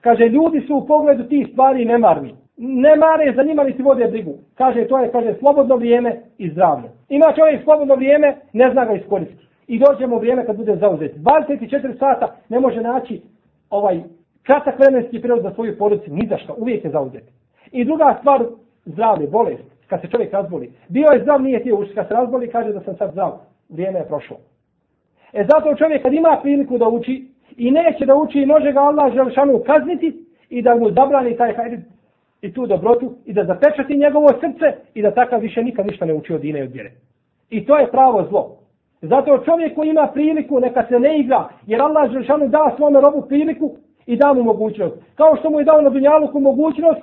[0.00, 2.34] Kaže ljudi su u pogledu tih stvari nemarni.
[2.56, 4.34] Ne mare za njima niti vode brigu.
[4.54, 6.88] Kaže to je kaže slobodno vrijeme i zdravlje.
[7.08, 9.46] Ima čovjek slobodno vrijeme, ne zna ga iskoristiti.
[9.66, 11.16] I dođemo vrijeme kad bude zauzet.
[11.16, 13.22] 24 sata ne može naći
[13.70, 14.00] ovaj
[14.42, 17.24] kratak vremenski period za svoju porodicu, ni za što, uvijek je zauzet.
[17.72, 18.44] I druga stvar,
[18.84, 20.72] zdravlje, bolest, kad se čovjek razboli.
[20.88, 23.32] Bio je zdrav, nije ti uši, kad se razboli, kaže da sam sad zdrav,
[23.68, 24.36] vrijeme je prošlo.
[25.32, 27.24] E zato čovjek kad ima priliku da uči
[27.56, 31.82] i neće da uči, može ga Allah želšanu kazniti i da mu zabrani taj hajde
[32.42, 36.14] i tu dobrotu i da zapečati njegovo srce i da takav više nikad ništa ne
[36.14, 36.90] uči od dine i od vjere.
[37.50, 38.56] I to je pravo zlo.
[39.02, 43.22] Zato čovjek koji ima priliku neka se ne igra, jer Allah želšanu da svome robu
[43.28, 44.94] priliku i da mu mogućnost.
[45.14, 47.00] Kao što mu je dao na Dunjaluku mogućnost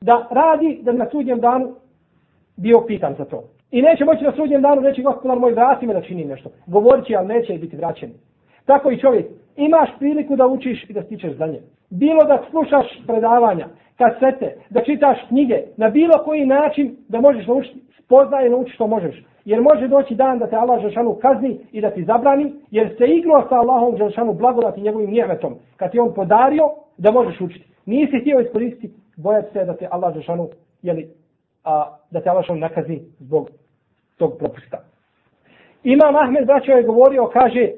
[0.00, 1.74] da radi da na sudnjem danu
[2.56, 3.42] bio pitan za to.
[3.70, 6.50] I neće moći na sudnjem danu reći gospodar moj vrati me da čini nešto.
[6.66, 8.10] Govorit će, ali neće biti vraćen.
[8.64, 9.26] Tako i čovjek.
[9.56, 11.60] Imaš priliku da učiš i da stičeš znanje.
[11.90, 17.80] Bilo da slušaš predavanja, kasete, da čitaš knjige, na bilo koji način da možeš naučiti,
[18.04, 19.24] spoznaj i nauči što možeš.
[19.44, 23.06] Jer može doći dan da te Allah Žešanu kazni i da ti zabrani, jer se
[23.06, 25.54] igrao sa Allahom Žešanu blagodati njegovim njemetom.
[25.76, 27.64] Kad ti on podario, da možeš učiti.
[27.86, 30.48] Nisi htio iskoristiti, bojati se da te Allah Žešanu,
[30.82, 31.08] jeli,
[31.68, 33.50] a, da te Allah nakazi zbog
[34.16, 34.78] tog propusta.
[35.84, 37.70] Imam Ahmed braćo je govorio, kaže,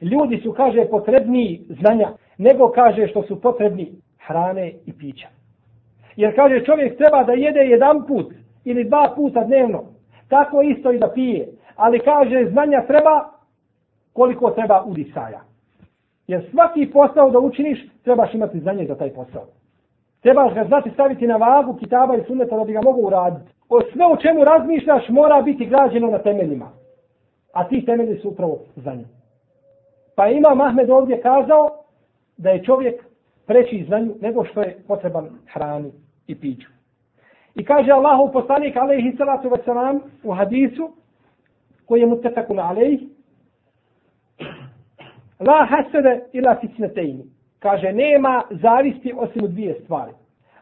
[0.00, 2.08] ljudi su, kaže, potrebni znanja,
[2.38, 3.92] nego kaže što su potrebni
[4.26, 5.28] hrane i pića.
[6.16, 8.32] Jer kaže, čovjek treba da jede jedan put
[8.64, 9.84] ili dva puta dnevno,
[10.28, 11.48] tako isto i da pije.
[11.76, 13.30] Ali kaže, znanja treba
[14.12, 15.40] koliko treba udisaja.
[16.26, 19.44] Jer svaki posao da učiniš, trebaš imati znanje za taj posao.
[20.22, 23.52] Trebaš ga znati staviti na vagu kitaba i sunneta da bi ga mogu uraditi.
[23.68, 26.70] O sve o čemu razmišljaš mora biti građeno na temeljima.
[27.52, 29.08] A ti temelji su upravo za njim.
[30.16, 31.70] Pa ima Mahmed ovdje kazao
[32.36, 33.04] da je čovjek
[33.46, 35.92] preći znanju nego što je potreban hrani
[36.26, 36.68] i piću.
[37.54, 40.90] I kaže Allahu poslanik alejhi salatu vesselam u hadisu
[41.86, 43.08] koji je muttafaqun alejhi
[45.40, 47.24] La hasede ila fitnetejni.
[47.58, 50.12] Kaže, nema zavisti osim u dvije stvari.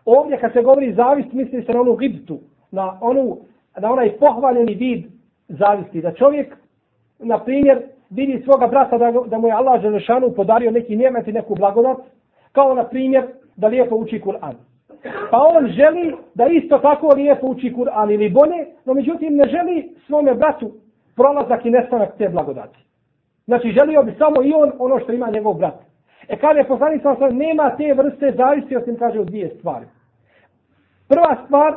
[0.04, 2.38] Ovdje kad se govori zavist, misli se na onu gibtu,
[2.70, 3.38] na, onu,
[3.78, 5.04] na onaj pohvaljeni vid
[5.48, 6.00] zavisti.
[6.00, 6.56] Da čovjek,
[7.18, 11.32] na primjer, vidi svoga brata da, da mu je Allah Želešanu podario neki njemet i
[11.32, 11.98] neku blagodat,
[12.52, 14.54] kao na primjer da lijepo uči Kur'an.
[15.30, 19.94] Pa on želi da isto tako lijepo uči Kur'an ili bolje, no međutim ne želi
[20.06, 20.72] svome bratu
[21.16, 22.78] prolazak i nestanak te blagodati.
[23.46, 25.74] Znači želio bi samo i on ono što ima njegov brat.
[26.28, 29.86] E kada je poslanik sa osam, nema te vrste zavisi osim kaže u dvije stvari.
[31.08, 31.76] Prva stvar,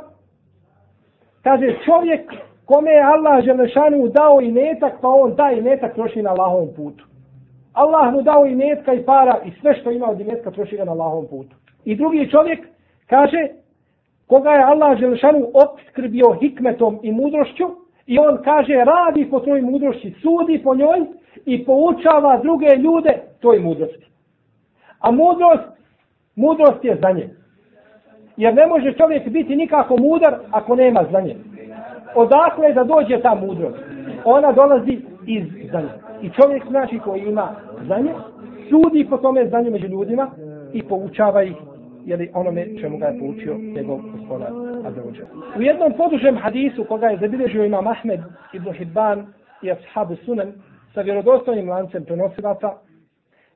[1.43, 2.33] kaže čovjek
[2.65, 6.69] kome je Allah Želešanu dao i netak, pa on taj i netak troši na Allahovom
[6.75, 7.05] putu.
[7.73, 10.85] Allah mu dao i netka i para i sve što ima od netka troši ga
[10.85, 11.55] na Allahovom putu.
[11.85, 12.67] I drugi čovjek
[13.07, 13.47] kaže,
[14.27, 17.65] koga je Allah Želešanu obskrbio hikmetom i mudrošću,
[18.05, 20.99] i on kaže, radi po tvojoj mudrošći, sudi po njoj
[21.45, 24.09] i poučava druge ljude toj mudrosti.
[24.99, 25.69] A mudrost,
[26.35, 27.29] mudrost je znanje.
[28.38, 31.35] Jer ne može čovjek biti nikako mudar ako nema znanje.
[32.15, 33.77] Odakle je da dođe ta mudrost?
[34.25, 35.93] Ona dolazi iz znanja.
[36.21, 38.13] I čovjek znači koji ima znanje,
[38.69, 40.31] sudi po tome znanju među ljudima
[40.73, 41.55] i poučava ih
[42.05, 44.51] jeli onome čemu ga je poučio njegov gospodar
[44.83, 45.25] Azzawajal.
[45.57, 48.19] U jednom podužem hadisu koga je zabilježio imam Ahmed
[48.53, 49.25] ibn Hibban
[49.62, 50.53] i ashabu sunan
[50.93, 52.71] sa vjerodostojnim lancem prenosilaca,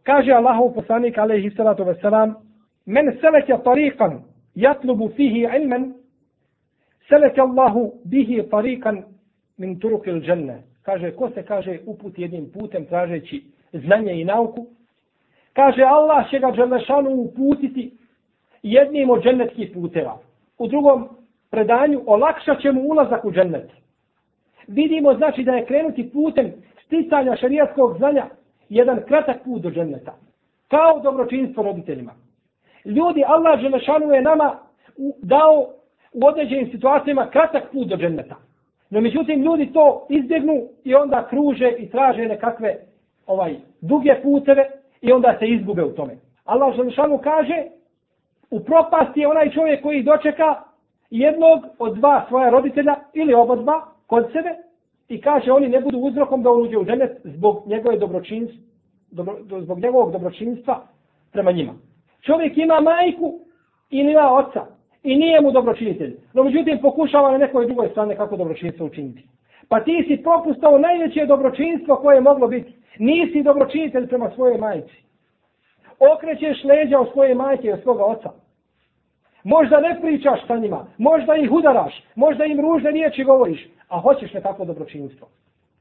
[0.03, 2.35] kaže Allahov poslanik alaihi salatu wasalam,
[2.85, 4.21] men seleke tariqan
[4.55, 5.93] jatlubu fihi ilmen,
[7.09, 9.03] seleke Allahu bihi tariqan
[9.57, 10.63] min turuki il dženne.
[10.83, 14.67] Kaže, ko se kaže uput jednim putem tražeći znanje i nauku,
[15.53, 17.97] kaže Allah će ga dželešanu uputiti
[18.63, 20.17] jednim od džennetskih puteva.
[20.57, 21.07] U drugom
[21.51, 23.71] predanju olakšat će mu ulazak u džennet.
[24.67, 26.51] Vidimo znači da je krenuti putem
[26.85, 28.25] sticanja šarijatskog znanja
[28.75, 30.13] jedan kratak put do dženneta.
[30.67, 32.11] Kao dobročinstvo roditeljima.
[32.85, 34.55] Ljudi, Allah Želešanu je nama
[35.21, 35.67] dao
[36.13, 38.35] u određenim situacijama kratak put do dženneta.
[38.89, 42.75] No međutim, ljudi to izbjegnu i onda kruže i traže nekakve
[43.27, 44.69] ovaj duge puteve
[45.01, 46.13] i onda se izgube u tome.
[46.45, 47.63] Allah Želešanu kaže,
[48.51, 50.55] u propasti je onaj čovjek koji dočeka
[51.09, 54.49] jednog od dva svoja roditelja ili oba dva kod sebe
[55.13, 58.59] i kaže oni ne budu uzrokom da on uđe u ženet zbog njegove dobročinstva,
[59.11, 60.81] dobro, zbog njegovog dobročinstva
[61.31, 61.73] prema njima.
[62.21, 63.39] Čovjek ima majku
[63.89, 64.65] i ima oca
[65.03, 66.17] i nije mu dobročinitelj.
[66.33, 69.27] No međutim pokušava na nekoj drugoj strane kako dobročinstvo učiniti.
[69.69, 72.73] Pa ti si propustao najveće dobročinstvo koje je moglo biti.
[72.99, 75.03] Nisi dobročinitelj prema svojoj majci.
[76.15, 78.29] Okrećeš leđa od svoje majke i od svoga oca.
[79.43, 84.33] Možda ne pričaš sa njima, možda ih udaraš, možda im ružne riječi govoriš, a hoćeš
[84.33, 85.27] nekako dobročinstvo.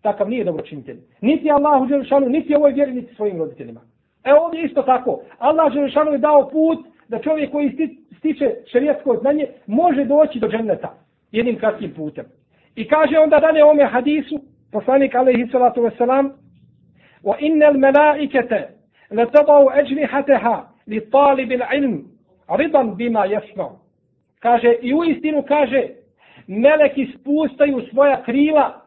[0.03, 0.97] Takav nije dobročinitelj.
[1.21, 3.81] Niti Allahu Đelešanu, niti ovoj vjeri, niti svojim roditeljima.
[4.25, 5.21] E ovdje isto tako.
[5.39, 10.95] Allah Đelešanu je dao put da čovjek koji stiče šerijetsko znanje može doći do dženneta
[11.33, 12.25] jednim kratkim putem.
[12.77, 14.41] I kaže onda dalje ome hadisu,
[14.73, 16.31] poslanik alaihi salatu wasalam,
[17.23, 18.69] wa innal malaikete
[19.11, 20.63] li tadau eđnihateha
[22.51, 23.79] li ridan bima jesno.
[24.41, 25.89] Kaže, i u istinu kaže,
[26.47, 28.81] meleki spustaju svoja krila,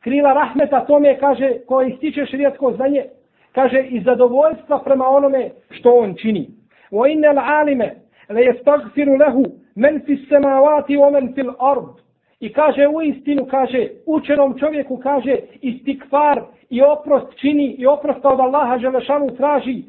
[0.00, 3.04] krila rahmeta tome, kaže, ko ističe širijetsko znanje,
[3.52, 6.48] kaže, i zadovoljstva prema onome što on čini.
[6.90, 7.94] Wa innel alime,
[8.28, 12.00] le jestagfiru lehu, men fi semavati o men fil ard.
[12.40, 18.40] I kaže, u istinu, kaže, učenom čovjeku, kaže, istikvar i oprost čini i oprost od
[18.40, 19.82] Allaha Želešanu traži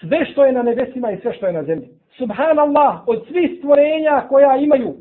[0.00, 4.26] sve što je na nebesima i sve što je na zemlji subhanallah, od svih stvorenja
[4.28, 4.94] koja imaju,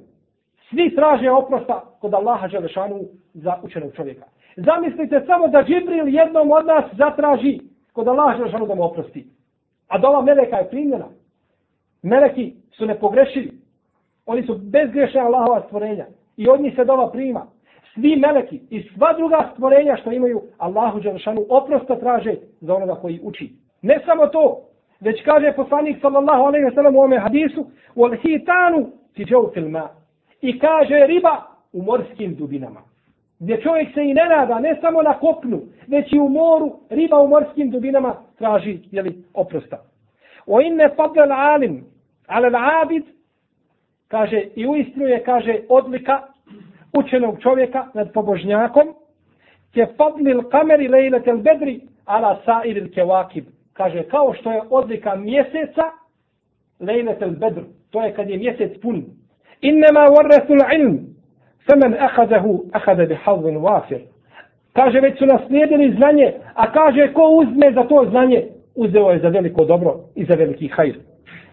[0.69, 2.99] svi traže oprosta kod Allaha Želešanu
[3.34, 4.26] za učenog čovjeka.
[4.56, 7.60] Zamislite samo da Džibril jednom od nas zatraži
[7.93, 9.28] kod Allaha Želešanu da mu oprosti.
[9.88, 11.06] A dola Meleka je primljena.
[12.04, 13.52] Meleki su nepogrešivi.
[14.26, 16.06] Oni su bezgrešne Allahova stvorenja.
[16.38, 17.45] I od njih se dova prima.
[17.93, 23.19] Svi meleki i sva druga stvorenja što imaju Allahu Đelšanu oprosta traže za onoga koji
[23.23, 23.49] uči.
[23.82, 24.62] Ne samo to,
[25.04, 29.89] već kaže poslanik sallallahu alaihi ve sellem u ome hadisu wal hitanu ti filma.
[30.42, 32.82] I kaže riba u morskim dubinama.
[33.39, 37.20] Gdje čovjek se i ne nada, ne samo na kopnu, već i u moru, riba
[37.20, 39.78] u morskim dubinama traži jeli, oprosta.
[40.48, 41.86] O inne fadl alim,
[42.28, 43.04] ale abid,
[44.08, 46.22] kaže, i uistinu je, kaže, odlika
[46.94, 48.94] učenog čovjeka nad pobožnjakom,
[49.74, 53.46] ke fadlil kameri lejletel bedri, ala sairil kevakib.
[53.74, 55.84] Kaže, kao što je odlika mjeseca,
[56.80, 59.04] lejletel bedr, to je kad je mjesec pun.
[59.62, 61.00] Innema warrasul ilm,
[61.70, 64.00] femen ahazahu, ahada bi havvin wafir.
[64.74, 68.44] Kaže, već su naslijedili znanje, a kaže, ko uzme za to znanje,
[68.76, 70.96] uzeo je za veliko dobro i za veliki hajr.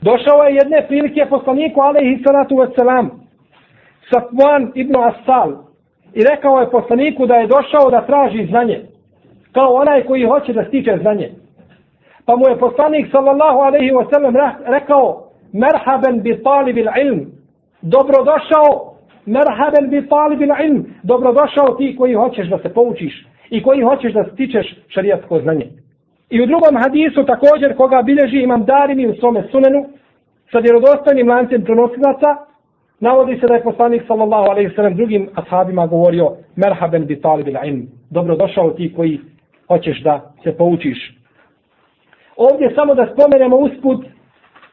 [0.00, 3.08] Došao je jedne prilike poslaniku, alaihi salatu wasalam,
[4.10, 5.52] Safwan ibn Asal,
[6.14, 8.80] i rekao je poslaniku da je došao da traži znanje,
[9.52, 11.30] kao onaj koji hoće da stiče znanje.
[12.30, 14.34] Pa mu je poslanik, sallallahu alaihi wasalam,
[14.66, 17.20] rekao, merhaben bi talibil ilm,
[17.82, 18.94] dobrodošao,
[19.26, 24.24] merhaben bi talibil ilm, dobrodošao ti koji hoćeš da se poučiš i koji hoćeš da
[24.32, 25.66] stičeš šarijatsko znanje.
[26.30, 29.84] I u drugom hadisu također koga bilježi imam Darimi u svome sunenu
[30.52, 32.30] sa vjerodostojnim lancem prenosilaca
[33.00, 37.56] navodi se da je poslanik sallallahu alaihi sallam drugim ashabima govorio merhaben bi talib il
[37.64, 39.20] ilm dobrodošao ti koji
[39.68, 41.19] hoćeš da se poučiš.
[42.48, 44.04] Ovdje samo da spomenemo usput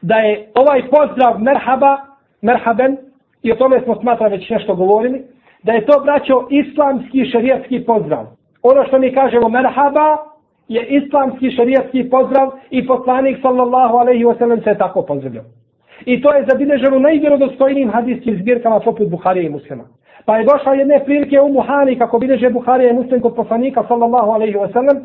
[0.02, 1.96] da je ovaj pozdrav merhaba,
[2.42, 2.96] merhaben
[3.42, 5.22] i o tome smo smatra već nešto govorili
[5.62, 8.26] da je to braćo islamski šarijatski pozdrav.
[8.62, 10.16] Ono što mi kažemo merhaba
[10.68, 15.44] je islamski šarijatski pozdrav i poslanik sallallahu alaihi wa sallam se tako pozdravio.
[16.04, 19.84] I to je zabilježeno najvjerodostojnijim hadijskim zbirkama poput Buharije i muslima.
[20.24, 24.30] Pa je došla jedne prilike u Muhani kako bilježe Buharije i muslim kod poslanika sallallahu
[24.30, 24.96] alaihi wa sallam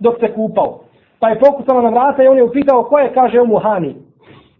[0.00, 0.87] dok se kupao.
[1.20, 3.94] Pa je pokucala na vrata i on je upitao ko je kaže u Muhani.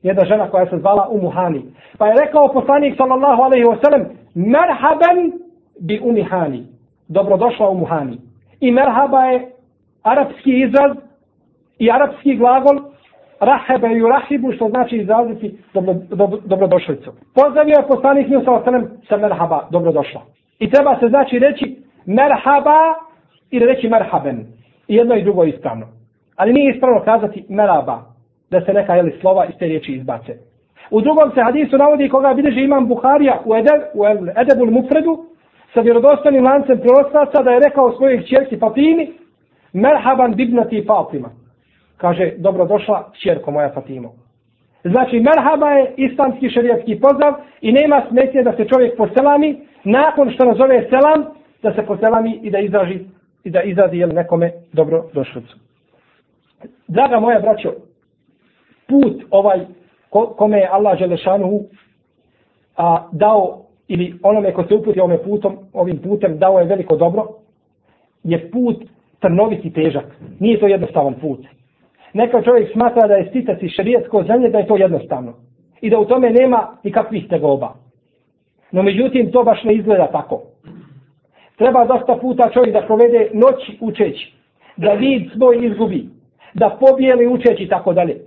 [0.02, 1.64] Jedna žena koja se zvala u Muhani.
[1.98, 5.32] Pa je rekao poslanik sallallahu alaihi wa sallam merhaben
[5.80, 6.66] bi umihani.
[7.08, 8.18] Dobrodošla u Muhani.
[8.60, 9.52] I merhaba je
[10.02, 10.96] arapski izraz
[11.78, 12.78] i arapski glagol
[13.40, 17.12] rahebe i rahibu, što znači izraziti dobro, dobro, dobrodošlicu.
[17.34, 18.62] Pozdravio je poslanik Nju sa
[19.08, 20.22] sa merhaba, dobrodošla.
[20.58, 22.94] I treba se znači reći merhaba
[23.50, 24.46] ili reći merhaben.
[24.88, 25.97] I jedno i drugo ispravno.
[26.38, 27.98] Ali nije ispravno kazati merhaba,
[28.51, 30.33] da se neka jeli slova iz te riječi izbace.
[30.90, 34.07] U drugom se hadisu navodi koga bilježi imam Buharija u, Edeb, u
[34.40, 35.24] Edebul Mufredu
[35.74, 39.12] sa vjerodostanim lancem prorostaca da je rekao svojih čerki Fatimi
[39.72, 41.31] Merhaban bibnati Fatima.
[41.96, 44.12] Kaže, dobrodošla čerko moja Fatimo.
[44.85, 50.44] Znači, merhaba je islamski šarijatski pozdrav i nema smetnje da se čovjek poselami nakon što
[50.44, 51.24] nazove selam,
[51.62, 52.98] da se poselami i da izraži
[53.44, 55.57] i da izrazi jel, nekome dobrodošlicu.
[56.88, 57.72] Draga moja braćo,
[58.88, 59.60] put ovaj
[60.10, 61.64] kome je Allah Želešanuhu
[62.76, 67.26] a, dao ili onome ko se uputi ovim putom, ovim putem dao je veliko dobro,
[68.24, 68.76] je put
[69.20, 70.04] trnovit i težak.
[70.40, 71.40] Nije to jednostavan put.
[72.12, 75.34] Neka čovjek smatra da je sticati šarijetsko znanje, da je to jednostavno.
[75.80, 77.74] I da u tome nema nikakvih tegoba.
[78.72, 80.42] No međutim, to baš ne izgleda tako.
[81.56, 84.32] Treba dosta puta čovjek da provede noć učeći.
[84.76, 86.08] Da vid svoj izgubi.
[86.54, 88.20] Da pobijeli učeći i tako dalje.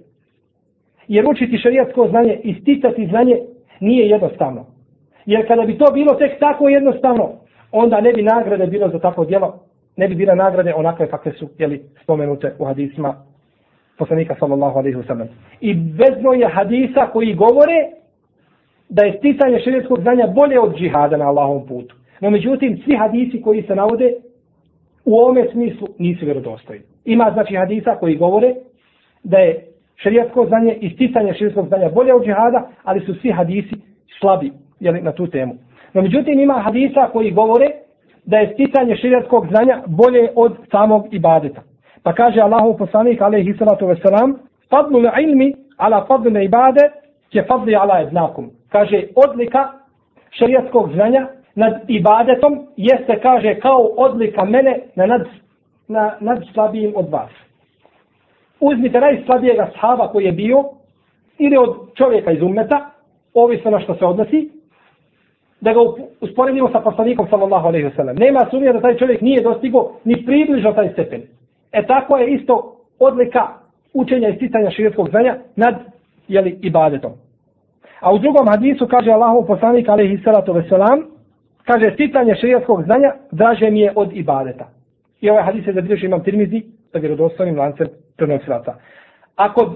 [1.08, 3.38] Jer učiti šerijatsko znanje i sticati znanje
[3.80, 4.66] nije jednostavno.
[5.26, 7.30] Jer kada bi to bilo tek tako jednostavno,
[7.72, 9.60] onda ne bi nagrade bilo za tako djelo
[9.98, 13.16] ne bi bile nagrade onakve kakve su jeli, spomenute u hadisma
[13.98, 15.28] poslanika sallallahu alaihi wa sallam.
[15.62, 17.90] I bezno je hadisa koji govore
[18.90, 21.96] da je sticanje šerijatskog znanja bolje od džihada na Allahovom putu.
[22.22, 24.14] No međutim, svi hadisi koji se navode
[25.06, 26.84] u ovome smislu nisu vjerodostojni.
[27.06, 28.56] Ima znači hadisa koji govore
[29.24, 33.76] da je šerijatsko znanje i sticanje šerijatskog znanja bolje od džihada, ali su svi hadisi
[34.20, 35.54] slabi jeli, na tu temu.
[35.94, 37.68] No međutim, ima hadisa koji govore
[38.26, 41.62] da je sticanje šerijatskog znanja bolje od samog ibadeta.
[42.04, 44.36] Pa kaže Allahu poslanik alejhi salatu ve selam:
[44.70, 46.82] "Fadlu ilmi ala fadli ibade
[47.34, 49.70] ke fadli ala ibnakum." Kaže odlika
[50.32, 55.22] šerijatskog znanja nad ibadetom jeste kaže kao odlika mene na nad
[55.88, 57.32] na nad slabijim od vas.
[58.60, 60.64] Uzmite najslabijeg sahaba koji je bio
[61.38, 62.90] ili od čovjeka iz ummeta,
[63.34, 64.50] ovisno na što se odnosi,
[65.62, 65.80] da ga
[66.22, 68.16] usporedimo sa poslanikom sallallahu alejhi ve sellem.
[68.16, 71.22] Nema sumnje da taj čovjek nije dostigo ni približno taj stepen.
[71.72, 73.48] E tako je isto odlika
[73.94, 75.76] učenja i sticanja širijskog znanja nad
[76.28, 77.12] jeli, ibadetom.
[78.00, 81.00] A u drugom hadisu kaže Allahov poslanik alejhi salatu ve selam
[81.66, 84.70] kaže sticanje širijskog znanja draže mi je od ibadeta.
[85.22, 87.88] I ovaj hadis je zabilježio imam Tirmizi sa vjerodostojnim lancem
[88.18, 88.74] prenosilaca.
[89.36, 89.68] A kod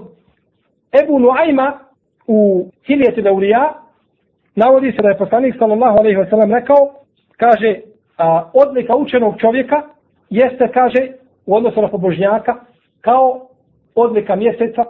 [1.02, 1.78] Ebu Nuajma
[2.26, 3.74] u Hilijeti Leulija
[4.54, 6.90] navodi se da je poslanik sallallahu alaihi wasallam rekao,
[7.36, 7.80] kaže,
[8.18, 9.82] a, odlika učenog čovjeka
[10.30, 11.08] jeste, kaže,
[11.46, 12.54] u odnosu na pobožnjaka,
[13.00, 13.48] kao
[13.94, 14.84] odlika mjeseca,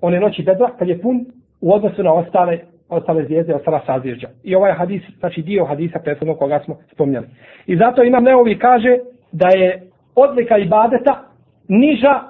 [0.00, 1.26] one noći bedra, kad je pun,
[1.60, 2.58] u odnosu na ostale,
[2.88, 4.28] ostale zvijezde, ostala sazvježđa.
[4.44, 7.26] I ovaj hadis, znači dio hadisa prethodno koga smo spomnjali.
[7.66, 8.98] I zato imam neovi kaže
[9.32, 9.82] da je
[10.14, 11.22] odlika ibadeta
[11.68, 12.20] niža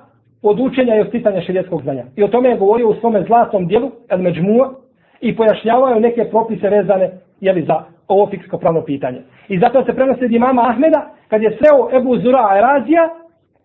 [0.43, 2.05] od učenja i osticanja širijetskog znanja.
[2.17, 4.75] I o tome je govorio u svome zlatom dijelu, El Međmua,
[5.21, 9.19] i pojašnjavaju neke propise vezane jeli, za ovo fiksko pravno pitanje.
[9.49, 13.09] I zato se prenosi od imama Ahmeda, kad je sreo Ebu Zura Erazija,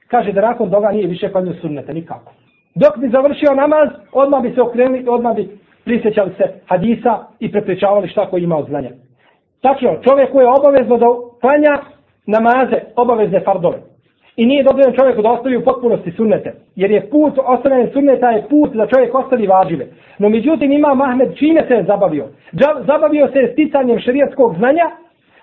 [0.08, 2.34] kaže da nakon toga nije više klanio sunnete, nikako.
[2.76, 5.50] Dok bi završio namaz, odmah bi se okrenuli, odmah bi
[5.86, 8.90] prisjećali se hadisa i prepričavali šta koji ima od znanja.
[9.62, 11.06] Tačno, čovjek koji je obavezno da
[11.42, 11.80] klanja
[12.26, 13.78] namaze, obavezne fardove.
[14.36, 16.54] I nije dobro čovjeku da ostavi u potpunosti sunnete.
[16.76, 19.88] Jer je put, ostavljanja sunneta je put da čovjek ostavi važive.
[20.20, 22.28] No međutim ima Mahmed čime se je zabavio?
[22.88, 24.86] Zabavio se sticanjem šerijatskog znanja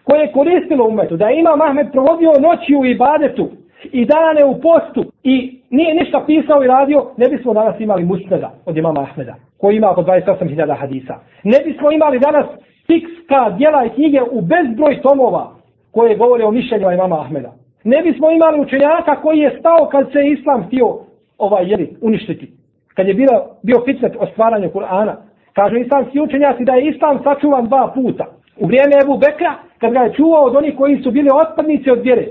[0.05, 1.17] koje je koristilo umetu.
[1.17, 3.49] Da ima Mahmed provodio noći u ibadetu
[3.93, 8.51] i dane u postu i nije ništa pisao i radio, ne bismo danas imali musneda
[8.67, 11.15] od imama Ahmeda, koji ima oko 28.000 hadisa.
[11.45, 12.47] Ne bismo imali danas
[12.87, 15.51] fikska dijela i knjige u bezbroj tomova
[15.93, 17.53] koje govore o mišljenju imama Ahmeda.
[17.85, 20.99] Ne bismo imali učenjaka koji je stao kad se islam htio
[21.39, 22.53] ovaj, jeli, uništiti.
[22.95, 25.15] Kad je bilo, bio fitnet o stvaranju Kur'ana.
[25.53, 28.27] Kažu islamski učenjaci da je islam sačuvan dva puta.
[28.57, 32.01] U vrijeme Ebu Bekra, kad ga je čuvao od onih koji su bili otpadnici od
[32.03, 32.27] vjere.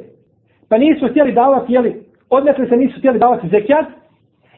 [0.70, 3.86] Pa nisu htjeli davati, jeli, odnekli se nisu htjeli davati zekijat.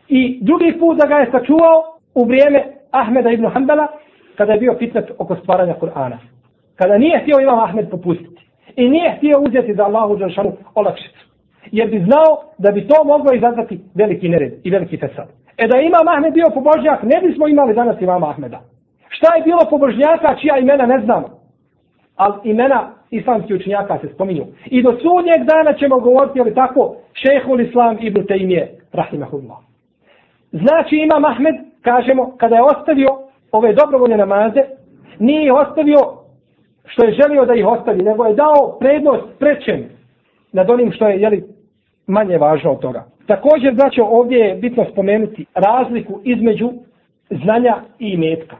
[0.08, 3.88] I drugi put da ga je sačuvao u vrijeme Ahmeda ibn Hanbala,
[4.38, 6.18] kada je bio fitnet oko stvaranja Kur'ana.
[6.76, 8.42] Kada nije htio Imam Ahmed popustiti.
[8.76, 11.26] I nije htio uzeti za Allahu Đelšanu olakšicu.
[11.72, 15.28] Jer bi znao da bi to moglo izazvati veliki nered i veliki fesad.
[15.58, 18.60] E da imam Ahmed bio pobožnjak, ne bismo imali danas imama Ahmeda.
[19.10, 21.28] Šta je bilo pobožnjaka čija imena ne znamo?
[22.16, 24.46] Ali imena islamskih učenjaka se spominju.
[24.66, 29.58] I do sudnjeg dana ćemo govoriti, ali tako, šehhul islam ibn Taymiye, rahimahullah.
[30.52, 33.08] Znači imam Ahmed, kažemo, kada je ostavio
[33.52, 34.62] ove dobrovoljne namaze,
[35.20, 36.00] nije ostavio
[36.86, 39.90] što je želio da ih ostavi, nego je dao prednost prečem
[40.52, 41.44] nad onim što je jeli,
[42.08, 43.06] manje važno od toga.
[43.28, 46.72] Također, znači, ovdje je bitno spomenuti razliku između
[47.30, 48.56] znanja i imetka.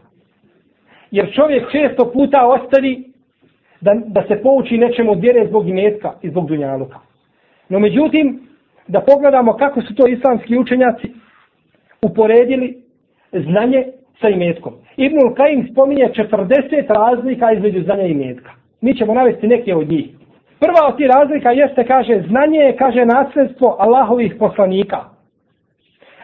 [1.12, 3.04] Jer čovjek često puta ostavi
[3.82, 7.00] da, da se pouči nečemu od vjere zbog imetka i zbog dunjaluka.
[7.70, 8.40] No međutim,
[8.88, 11.12] da pogledamo kako su to islamski učenjaci
[12.02, 12.84] uporedili
[13.32, 13.86] znanje
[14.22, 14.74] sa imetkom.
[14.98, 18.52] Ibnul Kajim spominje 40 razlika između znanja i imetka.
[18.82, 20.10] Mi ćemo navesti neke od njih.
[20.60, 25.00] Prva od tih razlika jeste, kaže, znanje je, kaže, nasljedstvo Allahovih poslanika.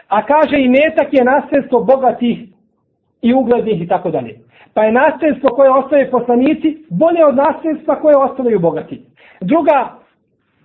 [0.08, 2.38] A kaže, imetak je nasljedstvo bogatih
[3.22, 4.38] i uglednih i tako dalje.
[4.74, 9.02] Pa je nasljedstvo koje ostaje poslanici bolje od nasljedstva koje ostavaju bogati.
[9.40, 9.94] Druga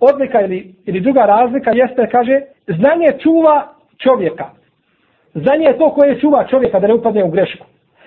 [0.00, 3.68] odlika ili, ili druga razlika jeste, kaže, znanje čuva
[3.98, 4.50] čovjeka.
[5.34, 7.66] Znanje je to koje čuva čovjeka da ne upadne u grešku.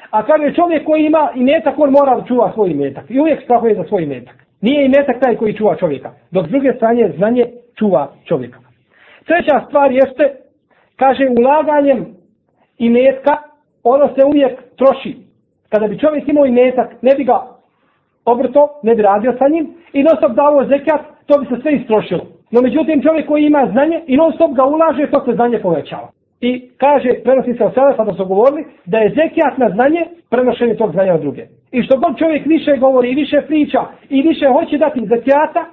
[0.10, 3.06] A kad je čovjek koji ima i metak, on mora da čuva svoj metak.
[3.10, 4.36] I uvijek strahuje za svoj metak.
[4.62, 6.12] Nije i metak taj koji čuva čovjeka.
[6.32, 7.46] Dok s druge strane znanje
[7.76, 8.60] čuva čovjeka.
[9.26, 10.36] Treća stvar jeste,
[10.96, 12.06] kaže, ulaganjem
[12.78, 13.38] i metka,
[13.84, 15.16] ono se uvijek troši.
[15.70, 17.42] Kada bi čovjek imao i metak, ne bi ga
[18.26, 21.74] obrto, ne bi radio sa njim i non stop davo zekat, to bi se sve
[21.74, 22.26] istrošilo.
[22.52, 26.10] No međutim, čovjek koji ima znanje i non stop ga ulaže, to se znanje povećava.
[26.42, 30.76] I kaže, prenosi se od sada, sada su govorili, da je zekijat na znanje prenošenje
[30.76, 31.46] tog znanja od druge.
[31.72, 35.66] I što god čovjek više govori i više priča i više hoće dati zekijata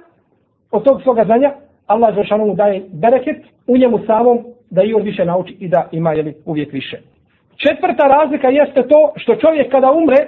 [0.71, 1.51] od tog svoga znanja,
[1.87, 3.37] Allah Žešanu mu daje bereket
[3.67, 4.39] u njemu samom
[4.69, 6.97] da i on više nauči i da ima jeli, uvijek više.
[7.55, 10.27] Četvrta razlika jeste to što čovjek kada umre,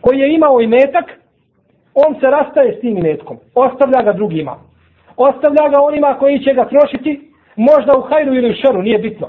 [0.00, 1.04] koji je imao i metak,
[1.94, 3.36] on se rastaje s tim imetkom.
[3.54, 4.56] Ostavlja ga drugima.
[5.16, 9.28] Ostavlja ga onima koji će ga trošiti, možda u hajru ili u šeru, nije bitno.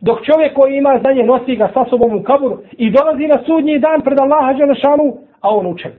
[0.00, 3.78] Dok čovjek koji ima znanje nosi ga sa sobom u kaburu i dolazi na sudnji
[3.78, 5.92] dan pred Allaha Đelešanu, a on učen.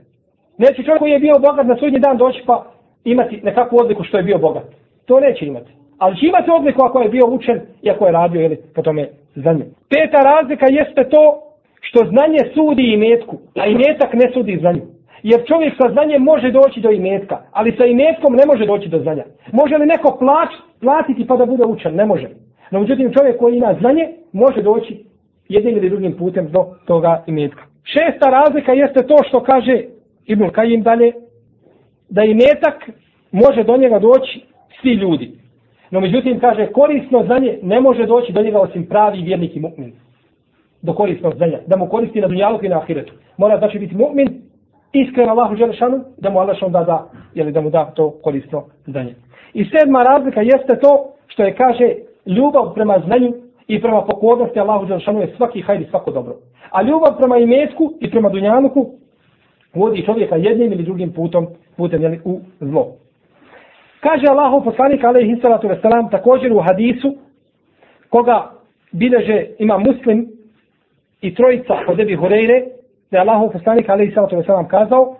[0.58, 2.64] Neće čovjek koji je bio bogat na sudnji dan doći pa
[3.04, 4.64] imati nekakvu odliku što je bio bogat.
[5.06, 5.70] To neće imati.
[5.98, 9.08] Ali će imati odliku ako je bio učen i ako je radio ili po tome
[9.34, 9.64] znanje.
[9.88, 11.42] Peta razlika jeste to
[11.80, 14.82] što znanje sudi i metku, a i metak ne sudi znanju.
[15.22, 18.98] Jer čovjek sa znanjem može doći do imetka, ali sa imetkom ne može doći do
[18.98, 19.24] znanja.
[19.52, 21.94] Može li neko plać, platiti pa da bude učen?
[21.94, 22.28] Ne može.
[22.70, 25.04] No međutim čovjek koji ima znanje može doći
[25.48, 27.62] jednim ili drugim putem do toga imetka.
[27.84, 29.82] Šesta razlika jeste to što kaže
[30.26, 31.12] Ibn Kajim dalje,
[32.08, 32.90] da imetak
[33.32, 34.44] može do njega doći
[34.80, 35.30] svi ljudi.
[35.90, 39.90] No međutim kaže korisno znanje ne može doći do njega osim pravi vjernik i mu'min.
[40.82, 41.58] Do korisnog znanja.
[41.66, 43.12] Da mu koristi na dunjaluku i na ahiretu.
[43.36, 44.28] Mora znači biti mu'min
[44.92, 49.14] iskren Allahu Đelešanu, da mu Allah da da, jeli da mu da to korisno znanje.
[49.54, 51.94] I sedma razlika jeste to što je kaže
[52.26, 53.32] ljubav prema znanju
[53.66, 56.34] i prema pokornosti Allahu Đelšanu je svaki hajdi svako dobro.
[56.70, 58.90] A ljubav prema imetku i prema dunjanuku
[59.74, 61.46] vodi čovjeka jednim ili drugim putom,
[61.76, 62.86] putem jeli, u zlo.
[64.00, 67.14] Kaže Allahu poslanik alejhi salatu wasalam također u hadisu
[68.08, 68.50] koga
[68.92, 70.28] bileže ima muslim
[71.20, 72.64] i trojica od Ebi Hureyre
[73.10, 75.16] da je Allahu poslanik alaihi sallatu wasalam kazao,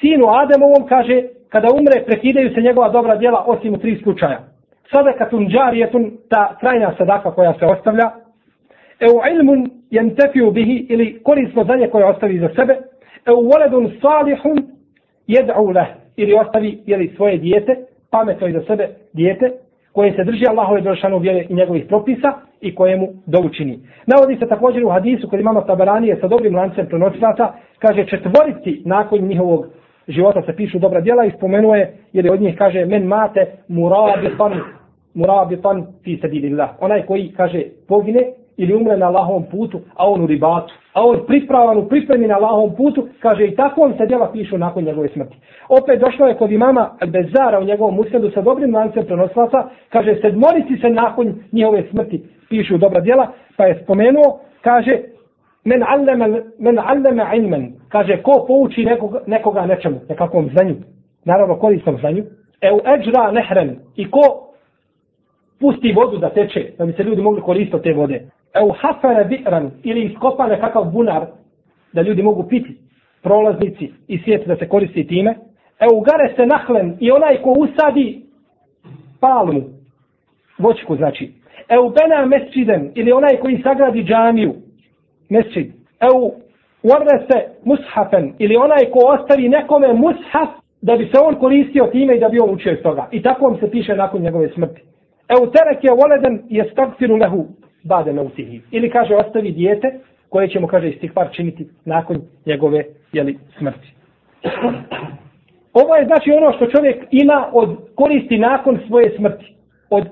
[0.00, 4.55] sinu Ademovom kaže, kada umre, prekidaju se njegova dobra djela osim u tri slučaja.
[4.90, 8.10] Sadakatun džarijetun, ta trajna sadaka koja se ostavlja,
[9.00, 12.76] e u ilmun jentefiju bihi ili korisno znanje koje ostavi za sebe,
[13.26, 14.58] e u voledun salihun
[15.26, 17.76] jed'u leh, ili ostavi jeli, svoje dijete,
[18.10, 19.50] pametno i za sebe dijete,
[19.92, 23.78] koje se drži Allahove došanu vjere i njegovih propisa i kojemu dovučini.
[24.06, 29.18] Navodi se također u hadisu kod imamo Tabaranije sa dobrim lancem prenosilaca, kaže četvorici nakon
[29.20, 29.66] njihovog
[30.08, 34.60] života se pišu dobra djela i spomenuje, jer od njih kaže men mate murabitan,
[35.14, 36.70] murabitan fi sabilillah.
[36.80, 38.22] Onaj koji kaže pogine
[38.56, 40.74] ili umre na Allahovom putu, a on u ribatu.
[40.92, 44.58] A on pripravan u pripremi na Allahovom putu, kaže i tako on se djela pišu
[44.58, 45.36] nakon njegove smrti.
[45.68, 50.80] Opet došlo je kod imama Bezara u njegovom usledu sa dobrim lancem prenoslaca, kaže sedmorici
[50.80, 53.26] se nakon njihove smrti pišu dobra djela,
[53.56, 54.98] pa je spomenuo, kaže
[55.66, 56.26] men allama,
[56.58, 60.76] men allama ilmen, kaže ko pouči nekoga, nekoga nečemu, nekakvom znanju,
[61.24, 62.24] naravno korisnom znanju,
[62.60, 64.20] e u eđra nehren, i ko
[65.60, 68.22] pusti vodu da teče, da bi se ljudi mogli koristiti te vode,
[68.54, 71.26] eu hafara bi'ran ili iskopa nekakav bunar
[71.92, 72.76] da ljudi mogu piti
[73.22, 75.34] prolaznici i svijet da se koristi time.
[75.80, 78.22] Eu gare se nahlen i onaj ko usadi
[79.20, 79.62] palmu
[80.58, 81.32] voćku znači.
[81.68, 84.54] Eu bena mesčiden ili onaj koji sagradi džamiju
[85.28, 86.34] mesčid eu
[86.82, 90.48] uarre se mushafen ili onaj ko ostavi nekome mushaf
[90.82, 93.08] da bi se on koristio time i da bi on učio iz toga.
[93.12, 94.82] I tako vam se piše nakon njegove smrti.
[95.28, 97.46] Evo terek je voleden je stakfiru lehu
[97.84, 98.60] bade mautihi.
[98.70, 99.98] Ili kaže ostavi dijete
[100.28, 102.16] koje ćemo kaže istihvar činiti nakon
[102.46, 103.94] njegove jeli, smrti.
[105.72, 109.54] Ovo je znači ono što čovjek ima od koristi nakon svoje smrti.
[109.90, 110.06] Od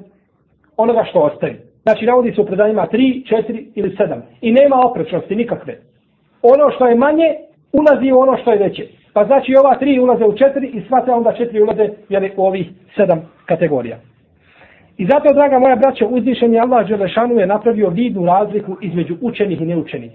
[0.77, 1.61] onoga što ostavi.
[1.85, 4.21] Znači navodi se u predanjima 3, 4 ili 7.
[4.41, 5.79] I nema oprečnosti nikakve.
[6.43, 7.29] Ono što je manje
[7.73, 8.87] ulazi u ono što je veće.
[9.13, 12.47] Pa znači ova tri ulaze u četiri i sva te onda četiri ulaze jeli, u
[12.47, 12.67] ovih
[12.97, 13.97] sedam kategorija.
[14.97, 19.61] I zato, draga moja braća, uzvišen je Allah Đelešanu je napravio vidnu razliku između učenih
[19.61, 20.13] i neučenih.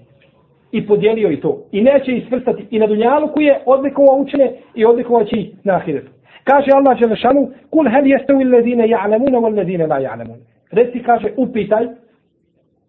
[0.72, 1.64] I podijelio i to.
[1.72, 2.66] I neće isvrstati.
[2.72, 6.12] I na dunjalu je odlikovao učene i odlikovao će ih na ahiretu.
[6.44, 10.44] Kaže Allah Đelešanu, kul hel jeste u illedine ja'lemuna u illedine la ja'lemuna.
[10.72, 11.88] Reci, kaže, upitaj,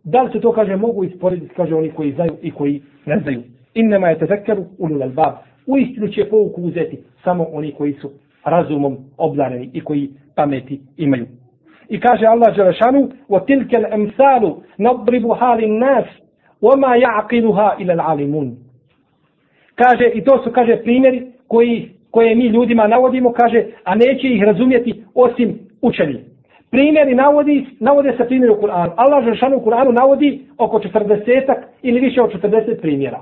[0.05, 3.43] da li se to, kaže, mogu isporediti, kaže, oni koji znaju i koji ne znaju.
[3.75, 5.35] Innema je tezekkeru ulul albab.
[5.67, 8.11] U istinu će pouku uzeti samo oni koji su
[8.45, 11.27] razumom obdareni i koji pameti imaju.
[11.89, 16.05] I kaže Allah Đelešanu, وَتِلْكَ الْأَمْثَالُ l'emsalu nadribu halin nas,
[16.63, 18.55] wa ma ja'qiluha.
[19.75, 24.43] Kaže, i to su, kaže, primjeri koji, koje mi ljudima navodimo, kaže, a neće ih
[24.43, 26.30] razumjeti osim učeni.
[26.71, 28.93] Primjeri navodi, navode se primjeri u Kur'anu.
[28.97, 33.21] Allah Žešanu u Kur'anu navodi oko 40 ili više od 40 primjera.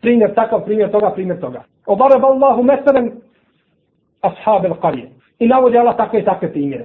[0.00, 1.62] Primjer takav, primjer toga, primjer toga.
[1.86, 3.12] Obarab Allahu meselen
[4.20, 5.08] ashab al-qarije.
[5.38, 6.84] I navodi Allah takve i takve primjere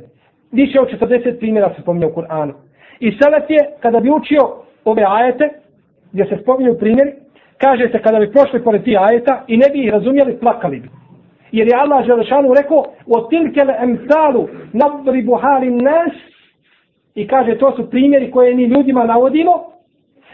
[0.52, 2.54] više od 40 primjera se spominje u Kur'anu.
[3.00, 4.42] I Selef je, kada bi učio
[4.86, 5.50] ove ajete,
[6.12, 7.12] gdje se spominju primjeri,
[7.58, 10.90] kaže se kada bi prošli pored tih ajeta i ne bi ih razumjeli, plakali bi.
[11.52, 16.14] Jer je Allah Želešanu rekao, o tilkele emsalu nadri buhari nas,
[17.16, 19.70] i kaže to su primjeri koje mi ljudima navodimo,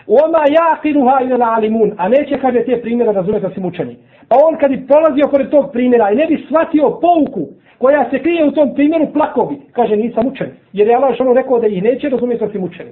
[0.08, 3.98] Oma yaqiluha ila alimun, a neće kaže te primjere razumjeti osim učeni.
[4.30, 7.48] Pa on kad bi prolazio pored tog primjera i ne bi shvatio pouku
[7.78, 9.56] koja se krije u tom primjeru plakovi.
[9.72, 10.48] Kaže, nisam učen.
[10.74, 12.92] Jer je Allah što rekao da ih neće razumjeti osim učeni.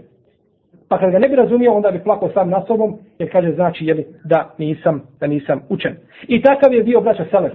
[0.90, 3.86] Pa kad ga ne bi razumio, onda bi plako sam na sobom, jer kaže, znači,
[3.86, 5.96] jeli, da nisam, da nisam učen.
[6.28, 7.54] I takav je bio braća Selef.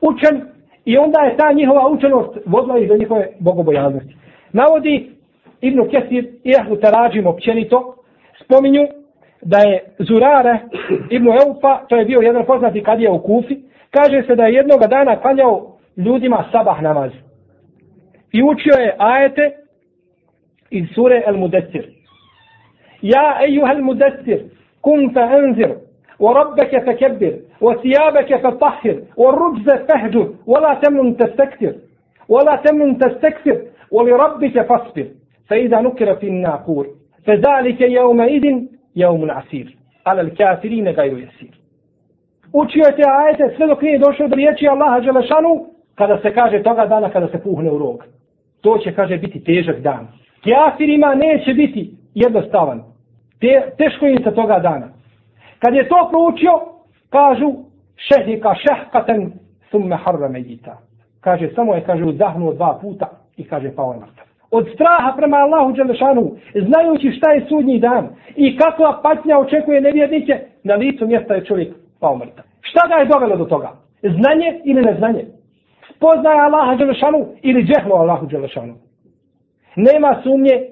[0.00, 0.42] Učen,
[0.84, 4.16] i onda je ta njihova učenost vodila ih do njihove bogobojaznosti.
[4.52, 5.10] Navodi
[5.60, 7.94] Ibnu Kesir i Ahlu Tarađim općenito,
[8.44, 8.86] spominju
[9.42, 10.58] da je Zurare
[11.10, 13.56] ibn Eufa, to je bio jedan poznati kadija u Kufi,
[13.90, 17.10] kaže se da je jednog dana klanjao ljudima sabah namaz.
[18.32, 19.52] I učio je ajete
[20.70, 21.88] iz sure El Mudessir.
[23.02, 24.40] Ja, ejuha El Mudessir,
[24.80, 25.74] kun fa enzir,
[26.20, 31.74] wa rabbeke fa kebbir, wa sijabeke fa tahir, wa rubze fehđur, wa la temnun testektir,
[32.28, 33.60] wa la temnun testektir,
[33.90, 35.06] wa li rabbike fasbir,
[35.48, 36.86] fa ida nukira fin nakur,
[37.24, 39.66] fa zalike jevme idin, jevmun asir,
[40.04, 41.52] ala l-kafirine gajru jesir.
[42.52, 46.62] Učio je te ajete sve dok nije došao do riječi Allaha Đelešanu, kada se kaže
[46.62, 48.04] toga dana kada se puhne u rog.
[48.60, 50.08] To će, kaže, biti težak dan.
[50.42, 52.82] Kjafirima neće biti jednostavan.
[53.40, 54.88] Te, teško im se toga dana.
[55.58, 56.60] Kad je to proučio,
[57.10, 57.52] kažu
[57.96, 59.32] šehika šehkaten
[59.70, 60.78] summe harra medita.
[61.20, 64.26] Kaže, samo je, kaže, uzdahnuo dva puta i kaže, pao je mrtav.
[64.50, 70.40] Od straha prema Allahu Đelešanu, znajući šta je sudnji dan i kakva patnja očekuje nevjernike,
[70.64, 72.44] na licu mjesta je čovjek pao mrtav.
[72.60, 73.72] Šta ga je dovelo do toga?
[74.02, 75.24] Znanje ili neznanje?
[75.96, 78.74] Spoznaje Allaha Đelešanu ili džehlo Allahu Đelešanu?
[79.76, 80.62] Nema sumnje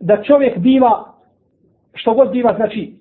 [0.00, 1.04] da čovjek biva,
[1.94, 2.92] što god biva, znači,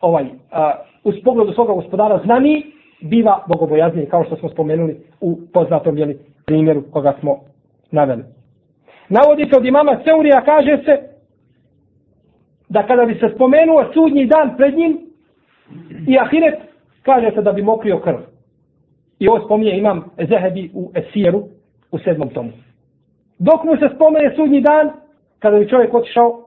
[0.00, 0.72] ovaj, a,
[1.04, 2.66] uz pogledu svoga gospodara znani,
[3.00, 7.38] biva bogobojazniji, kao što smo spomenuli u poznatom jeli, primjeru koga smo
[7.90, 8.24] naveli.
[9.08, 11.08] Navodi se od imama Seurija, kaže se,
[12.68, 14.98] da kada bi se spomenuo sudnji dan pred njim
[16.08, 16.58] i ahiret,
[17.02, 18.16] kaže se da bi mokrio krv.
[19.18, 21.42] I ovo spominje imam Zehebi u Esijeru
[21.92, 22.50] u sedmom tomu.
[23.38, 24.90] Dok mu se spomene sudnji dan,
[25.38, 26.44] kada bi čovjek otišao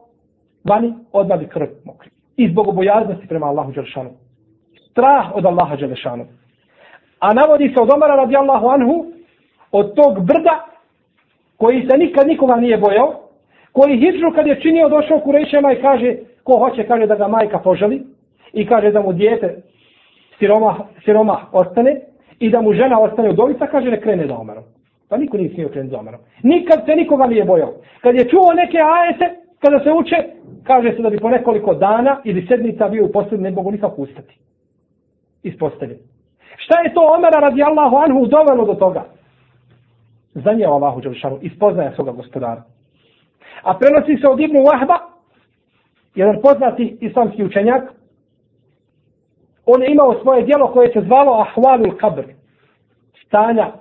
[0.64, 2.12] vani, odmah bi krv mokrio.
[2.38, 4.10] I zbog obojaznosti prema Allahu Đelešanu.
[4.92, 6.26] Strah od Allaha Đelešanu.
[7.20, 9.06] A navodi se od Omara radijallahu anhu,
[9.72, 10.66] od tog brda,
[11.58, 13.22] koji se nikad nikoga nije bojao,
[13.72, 17.60] koji hijđu kad je činio došao kurejšema i kaže, ko hoće, kaže da ga majka
[17.60, 18.04] poželi,
[18.54, 19.62] i kaže da mu dijete
[20.40, 20.76] siroma,
[21.06, 22.02] siroma ostane,
[22.40, 24.64] i da mu žena ostane u dovica, kaže ne krene za Omarom.
[25.10, 26.20] Pa niko nije smio krenuti za Omarom.
[26.44, 27.74] Nikad se nikoga nije bojao.
[28.02, 30.16] Kad je čuo neke ajete, kada se uče,
[30.64, 34.02] kaže se da bi po nekoliko dana ili sedmica bio u postelji, ne mogu nikako
[34.02, 34.38] ustati.
[35.44, 36.00] Ispostavljen.
[36.58, 39.06] Šta je to Omera radi Allahu anhu dovelo do toga?
[40.34, 42.64] Znanje Allahu Đelšanu, ispoznaje svoga gospodara.
[43.64, 44.98] A prenosi se od Ibnu Wahba,
[46.16, 47.84] jedan poznati islamski učenjak,
[49.66, 52.24] on je imao svoje dijelo koje se zvalo Ahvalul Kabr.
[53.26, 53.72] Stanja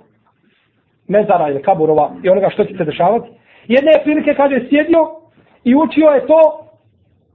[1.07, 3.29] mezara ili kaburova i onoga što će se dešavati.
[3.67, 4.99] Jedne prilike kaže sjedio
[5.63, 6.65] i učio je to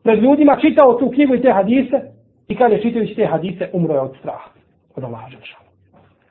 [0.06, 2.00] pred ljudima, čitao tu knjigu i te hadise
[2.48, 4.50] i kaže čitajući te hadise umro je od straha.
[4.96, 5.66] Od Allaha Đelšanu.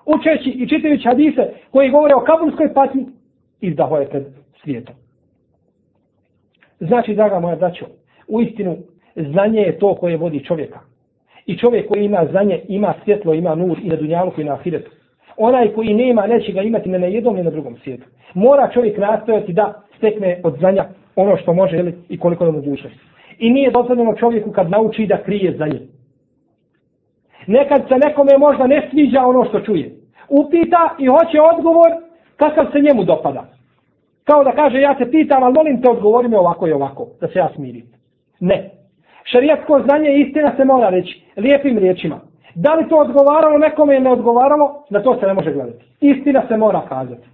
[0.05, 3.05] Učeći i čitajući hadise koji govore o kaburskoj patnji
[3.61, 4.23] izdaho je pred
[4.63, 4.95] svijetom.
[6.79, 7.85] Znači, draga moja braćo,
[8.27, 8.77] u istinu
[9.15, 10.79] znanje je to koje vodi čovjeka.
[11.45, 14.91] I čovjek koji ima znanje, ima svjetlo, ima nur i na dunjalu koji na ahiretu.
[15.37, 18.03] Onaj koji nema, neće ga imati ne na jednom ni na drugom svijetu.
[18.33, 23.14] Mora čovjek nastojati da stekne od znanja ono što može ili, i koliko je mogućnosti.
[23.37, 25.81] I nije dozvoljeno čovjeku kad nauči da krije za nje.
[27.47, 29.95] Nekad se nekome možda ne sviđa ono što čuje.
[30.29, 31.91] Upita i hoće odgovor
[32.37, 33.45] kakav se njemu dopada.
[34.23, 37.27] Kao da kaže ja te pitam, ali molim te odgovori me ovako i ovako, da
[37.27, 37.85] se ja smirim.
[38.39, 38.69] Ne.
[39.23, 42.19] Šarijatsko znanje i istina se mora reći lijepim riječima.
[42.55, 45.85] Da li to odgovaralo nekome ili ne odgovaralo, na to se ne može gledati.
[46.01, 47.27] Istina se mora kazati.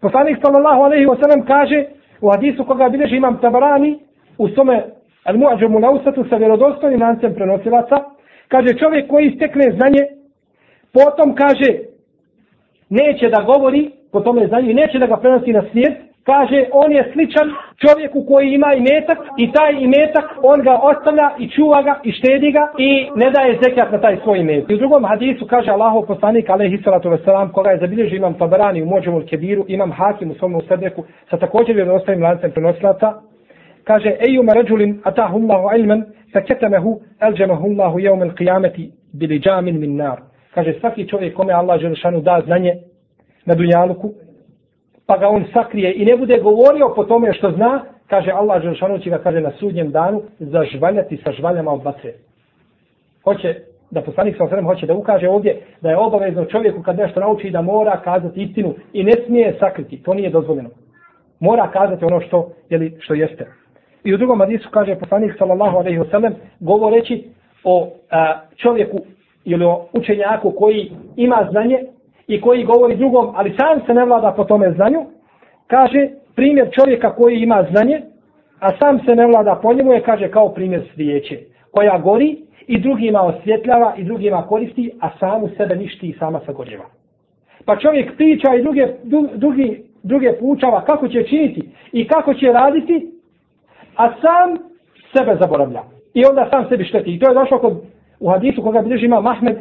[0.00, 1.84] Poslanik sallallahu alaihi wa sallam kaže
[2.20, 3.98] u hadisu koga bileži imam tabarani
[4.38, 4.84] u svome
[5.24, 7.96] al muađemu lausatu sa vjerodostojnim lancem prenosilaca,
[8.48, 10.02] kaže čovjek koji istekne znanje,
[10.92, 11.78] potom kaže
[12.88, 16.92] neće da govori po tome znanju i neće da ga prenosi na svijet, kaže on
[16.92, 17.48] je sličan
[17.84, 22.52] čovjeku koji ima imetak i taj imetak on ga ostavlja i čuva ga i štedi
[22.52, 24.70] ga i ne daje zekat na taj svoj imetak.
[24.70, 28.82] I u drugom hadisu kaže Allahov poslanik alaihi salatu wasalam koga je zabilježio imam tabarani
[28.82, 33.29] u mođemu kebiru imam hakim u svom usredneku sa također je lancem prenosilaca
[33.90, 40.18] kaže ejuma ređulin atahullahu ilman sa ketemehu elđemahullahu jevme il qiyameti bili džamin min nar.
[40.54, 42.74] Kaže svaki čovjek kome Allah želšanu da znanje
[43.46, 44.12] na dunjaluku
[45.06, 48.98] pa ga on sakrije i ne bude govorio po tome što zna, kaže Allah Želšanu
[48.98, 52.12] će ga kaže na sudnjem danu zažvaljati sa žvaljama od vatre.
[53.24, 53.54] Hoće
[53.90, 57.50] da poslanik sa osrem hoće da ukaže ovdje da je obavezno čovjeku kad nešto nauči
[57.50, 60.02] da mora kazati istinu i ne smije sakriti.
[60.02, 60.70] To nije dozvoljeno.
[61.40, 63.59] Mora kazati ono što, jeli, što jeste.
[64.04, 67.24] I u drugom hadisu kaže poslanik sallallahu alejhi ve sellem govoreći
[67.64, 68.98] o a, čovjeku
[69.44, 71.78] ili o učenjaku koji ima znanje
[72.26, 75.06] i koji govori drugom, ali sam se ne vlada po tome znanju,
[75.66, 78.02] kaže primjer čovjeka koji ima znanje,
[78.60, 81.38] a sam se ne vlada po njemu je, kaže, kao primjer svijeće.
[81.70, 82.36] koja gori
[82.66, 86.84] i drugima osvjetljava i drugima koristi, a samu sebe ništi i sama sagorjeva.
[87.64, 88.86] Pa čovjek priča i druge,
[89.34, 93.10] drugi, druge poučava kako će činiti i kako će raditi,
[93.96, 94.58] a sam
[95.16, 95.82] sebe zaboravlja.
[96.14, 97.14] I onda sam sebi šteti.
[97.14, 97.82] I to je došlo kod,
[98.20, 99.56] u hadisu koga bilježi ima Mahmed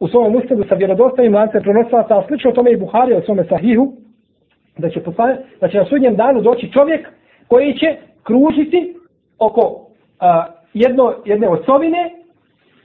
[0.00, 3.92] u svojom ustavu sa vjerodostavim lancem prenosilaca, a slično tome i Buhari u svome sahihu,
[4.78, 7.08] da će, poslane, da će na sudnjem danu doći čovjek
[7.48, 8.94] koji će kružiti
[9.38, 9.86] oko
[10.20, 12.10] a, jedno, jedne osovine,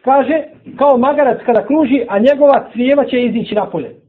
[0.02, 0.44] kaže,
[0.78, 4.03] kao magarac kada kruži, a njegova crijeva će izići napolje.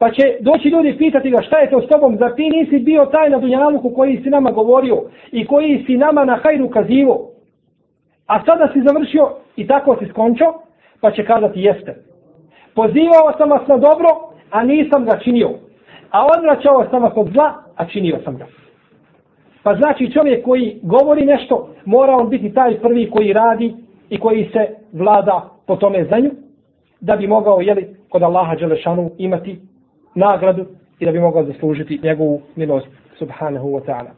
[0.00, 3.06] Pa će doći ljudi pitati ga šta je to s tobom, za ti nisi bio
[3.06, 7.30] taj na Dunjaluku koji si nama govorio i koji si nama na hajru kazivo.
[8.26, 10.54] A sada si završio i tako si skončio,
[11.00, 11.96] pa će kazati jeste.
[12.74, 14.08] Pozivao sam vas na dobro,
[14.50, 15.50] a nisam ga činio.
[16.10, 18.46] A odvraćao sam vas od zla, a činio sam ga.
[19.62, 23.74] Pa znači čovjek koji govori nešto, mora on biti taj prvi koji radi
[24.10, 26.30] i koji se vlada po tome znanju,
[27.00, 29.69] da bi mogao jeli, kod Allaha Đelešanu imati
[30.20, 30.66] nagradu
[30.98, 34.10] i da bi mogao zaslužiti njegovu milost subhanahu wa ta'ala.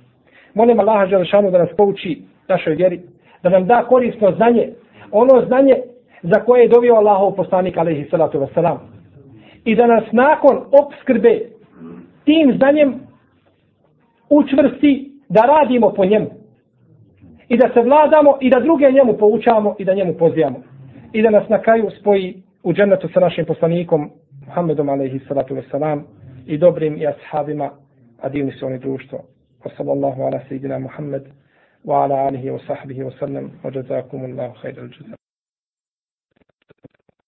[0.54, 3.00] Molim Allaha Želešanu da nas pouči našoj vjeri,
[3.42, 4.68] da nam da korisno znanje,
[5.10, 5.74] ono znanje
[6.22, 8.78] za koje je dovio Allahov poslanik alaihi salatu wasalam.
[9.64, 11.40] I da nas nakon obskrbe
[12.24, 12.94] tim znanjem
[14.30, 16.30] učvrsti da radimo po njemu.
[17.48, 20.62] I da se vladamo i da druge njemu poučavamo i da njemu pozivamo.
[21.12, 24.10] I da nas na kraju spoji u džennetu sa našim poslanikom
[24.52, 26.04] Muhammedom alaihi salatu wasalam
[26.46, 27.70] i dobrim i ashabima,
[28.20, 29.18] a divni su oni društvo.
[29.64, 31.22] Wa sallallahu ala sejidina Muhammed
[31.84, 35.21] wa ala alihi wa sahbihi wa sallam wa jazakumullahu khairal jazak.